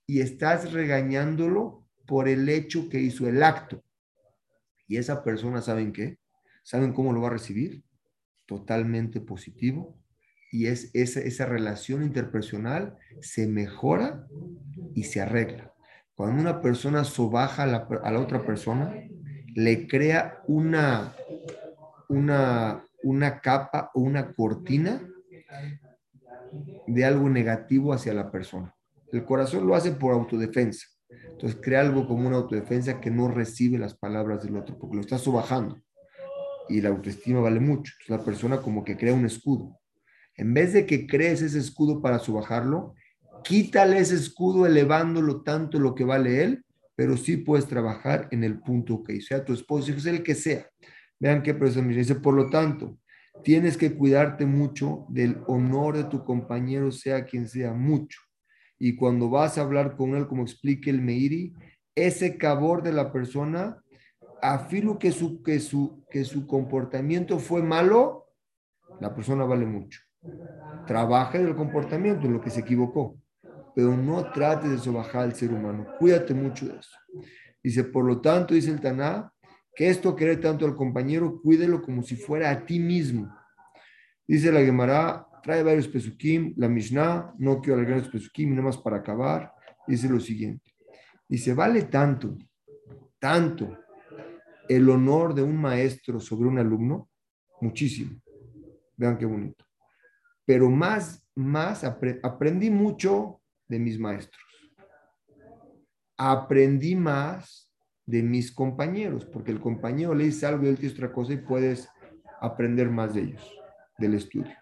[0.07, 3.85] y estás regañándolo por el hecho que hizo el acto.
[4.87, 6.19] Y esa persona, ¿saben qué?
[6.63, 7.83] ¿Saben cómo lo va a recibir?
[8.47, 9.99] Totalmente positivo.
[10.51, 14.27] Y es esa, relación interpersonal se mejora
[14.95, 15.73] y se arregla.
[16.15, 17.67] Cuando una persona sobaja a
[18.11, 18.95] la, otra persona,
[19.55, 21.15] le crea una,
[22.09, 25.03] una, una capa o una cortina
[26.87, 28.75] de algo negativo hacia la persona.
[29.13, 30.87] El corazón lo hace por autodefensa.
[31.11, 35.03] Entonces crea algo como una autodefensa que no recibe las palabras del otro, porque lo
[35.03, 35.81] está subajando.
[36.69, 37.93] Y la autoestima vale mucho.
[38.01, 39.79] Entonces la persona como que crea un escudo.
[40.39, 42.95] En vez de que crees ese escudo para subajarlo,
[43.43, 46.65] quítale ese escudo elevándolo tanto lo que vale él,
[46.95, 50.69] pero sí puedes trabajar en el punto que sea tu esposo, es el que sea.
[51.19, 52.99] Vean qué me dice, por lo tanto,
[53.43, 58.21] tienes que cuidarte mucho del honor de tu compañero, sea quien sea, mucho.
[58.79, 61.53] Y cuando vas a hablar con él, como explique el Meiri,
[61.97, 63.83] ese cabor de la persona,
[64.41, 68.29] afirmo que su, que, su, que su comportamiento fue malo,
[69.01, 70.08] la persona vale mucho.
[70.87, 73.19] Trabaja del comportamiento, en lo que se equivocó,
[73.75, 75.87] pero no trate de sobajar al ser humano.
[75.99, 76.97] Cuídate mucho de eso.
[77.63, 79.33] Dice, por lo tanto, dice el Taná,
[79.75, 83.33] que esto querer tanto al compañero, cuídelo como si fuera a ti mismo.
[84.27, 88.79] Dice la Gemara, trae varios pesukim, la Mishnah, no quiero alargar los pesukim, nada más
[88.79, 89.53] para acabar.
[89.87, 90.75] dice lo siguiente.
[91.29, 92.37] Dice, vale tanto,
[93.19, 93.79] tanto
[94.69, 97.09] el honor de un maestro sobre un alumno,
[97.61, 98.21] muchísimo.
[98.97, 99.68] Vean qué bonito.
[100.49, 104.43] Pero más, más aprendí mucho de mis maestros.
[106.17, 107.71] Aprendí más
[108.07, 111.37] de mis compañeros, porque el compañero le dice algo y él dice otra cosa y
[111.37, 111.91] puedes
[112.41, 113.47] aprender más de ellos,
[113.99, 114.55] del estudio.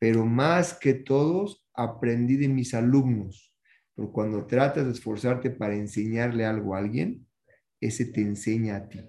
[0.00, 3.54] Pero más que todos, aprendí de mis alumnos.
[3.94, 7.24] Pero cuando tratas de esforzarte para enseñarle algo a alguien,
[7.80, 9.00] ese te enseña a ti.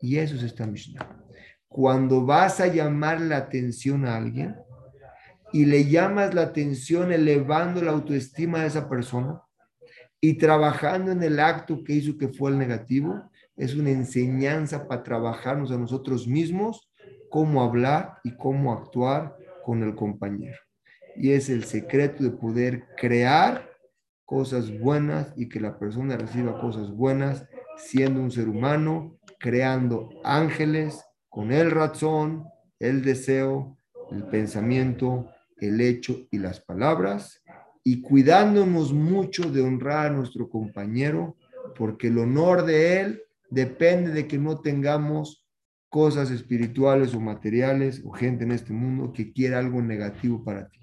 [0.00, 1.26] Y eso es esta Mishnah.
[1.68, 4.56] Cuando vas a llamar la atención a alguien
[5.52, 9.40] y le llamas la atención elevando la autoestima de esa persona
[10.20, 15.02] y trabajando en el acto que hizo que fue el negativo, es una enseñanza para
[15.02, 16.90] trabajarnos a nosotros mismos
[17.30, 20.58] cómo hablar y cómo actuar con el compañero.
[21.16, 23.70] Y es el secreto de poder crear
[24.24, 31.04] cosas buenas y que la persona reciba cosas buenas siendo un ser humano, creando ángeles
[31.28, 32.44] con el razón,
[32.78, 33.78] el deseo,
[34.10, 37.42] el pensamiento, el hecho y las palabras,
[37.84, 41.36] y cuidándonos mucho de honrar a nuestro compañero,
[41.76, 45.46] porque el honor de él depende de que no tengamos
[45.88, 50.80] cosas espirituales o materiales o gente en este mundo que quiera algo negativo para ti.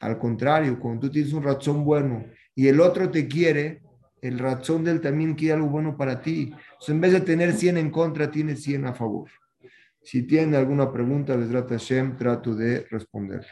[0.00, 3.82] Al contrario, cuando tú tienes un razón bueno y el otro te quiere,
[4.20, 6.54] el razón de él también quiere algo bueno para ti.
[6.86, 9.30] en vez de tener 100 en contra, tienes 100 a favor.
[10.02, 13.46] Si tienen alguna pregunta, les trata Hashem, trato de responder.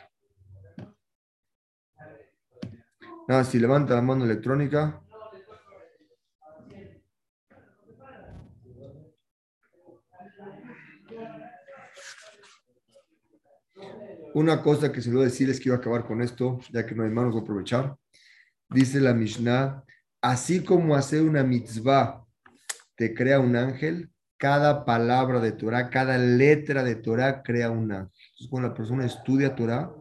[3.31, 5.01] Nada, si levanta la mano electrónica.
[14.35, 16.85] Una cosa que se lo a decir es que iba a acabar con esto, ya
[16.85, 17.97] que no hay manos de aprovechar.
[18.68, 19.85] Dice la Mishnah,
[20.20, 22.26] así como hacer una mitzvah
[22.97, 28.12] te crea un ángel, cada palabra de Torah, cada letra de Torah crea un ángel.
[28.31, 29.95] Entonces, cuando la persona estudia Torah,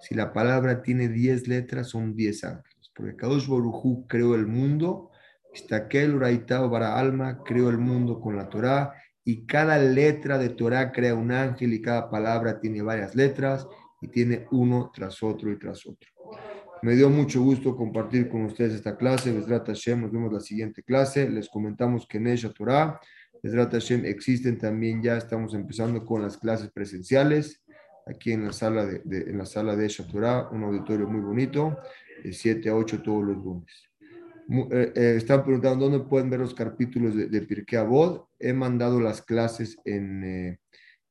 [0.00, 2.75] si la palabra tiene 10 letras, son 10 ángeles.
[2.96, 5.10] Porque Kadosh Borujú creó el mundo,
[5.54, 8.94] Istakel Uraitao para Alma creó el mundo con la Torah,
[9.24, 13.66] y cada letra de Torah crea un ángel, y cada palabra tiene varias letras,
[14.00, 16.10] y tiene uno tras otro y tras otro.
[16.82, 19.32] Me dio mucho gusto compartir con ustedes esta clase.
[19.32, 19.46] nos
[20.12, 21.28] vemos la siguiente clase.
[21.28, 23.00] Les comentamos que en Esha Torah
[23.42, 27.62] Hashem existen también, ya estamos empezando con las clases presenciales,
[28.06, 31.78] aquí en la sala de, en la sala de Shaturah, un auditorio muy bonito,
[32.22, 33.86] de 7 a 8 todos los lunes.
[34.48, 38.26] Eh, eh, están preguntando dónde pueden ver los capítulos de, de Pirkei Avod.
[38.38, 40.58] He mandado las clases en, eh,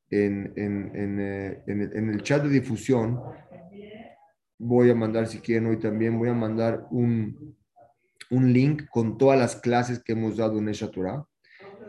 [0.10, 0.92] en, en,
[1.68, 3.20] en, el chat de difusión.
[4.58, 7.58] Voy a mandar, si quieren hoy también, voy a mandar un,
[8.32, 10.90] un link con todas las clases que hemos dado en Esha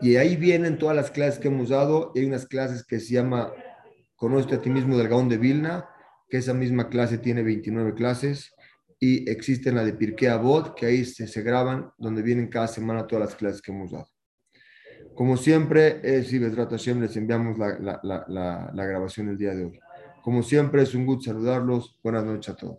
[0.01, 2.11] y ahí vienen todas las clases que hemos dado.
[2.15, 3.51] Hay unas clases que se llama
[4.15, 5.89] Conoce a ti mismo del Gaón de Vilna,
[6.29, 8.53] que esa misma clase tiene 29 clases.
[8.99, 13.05] Y existe la de Pirkei Avot, que ahí se, se, graban, donde vienen cada semana
[13.05, 14.09] todas las clases que hemos dado.
[15.13, 19.65] Como siempre, eh, si Hashem, les enviamos la, la, la, la grabación el día de
[19.65, 19.79] hoy.
[20.21, 21.99] Como siempre, es un gusto saludarlos.
[22.03, 22.77] Buenas noches a todos.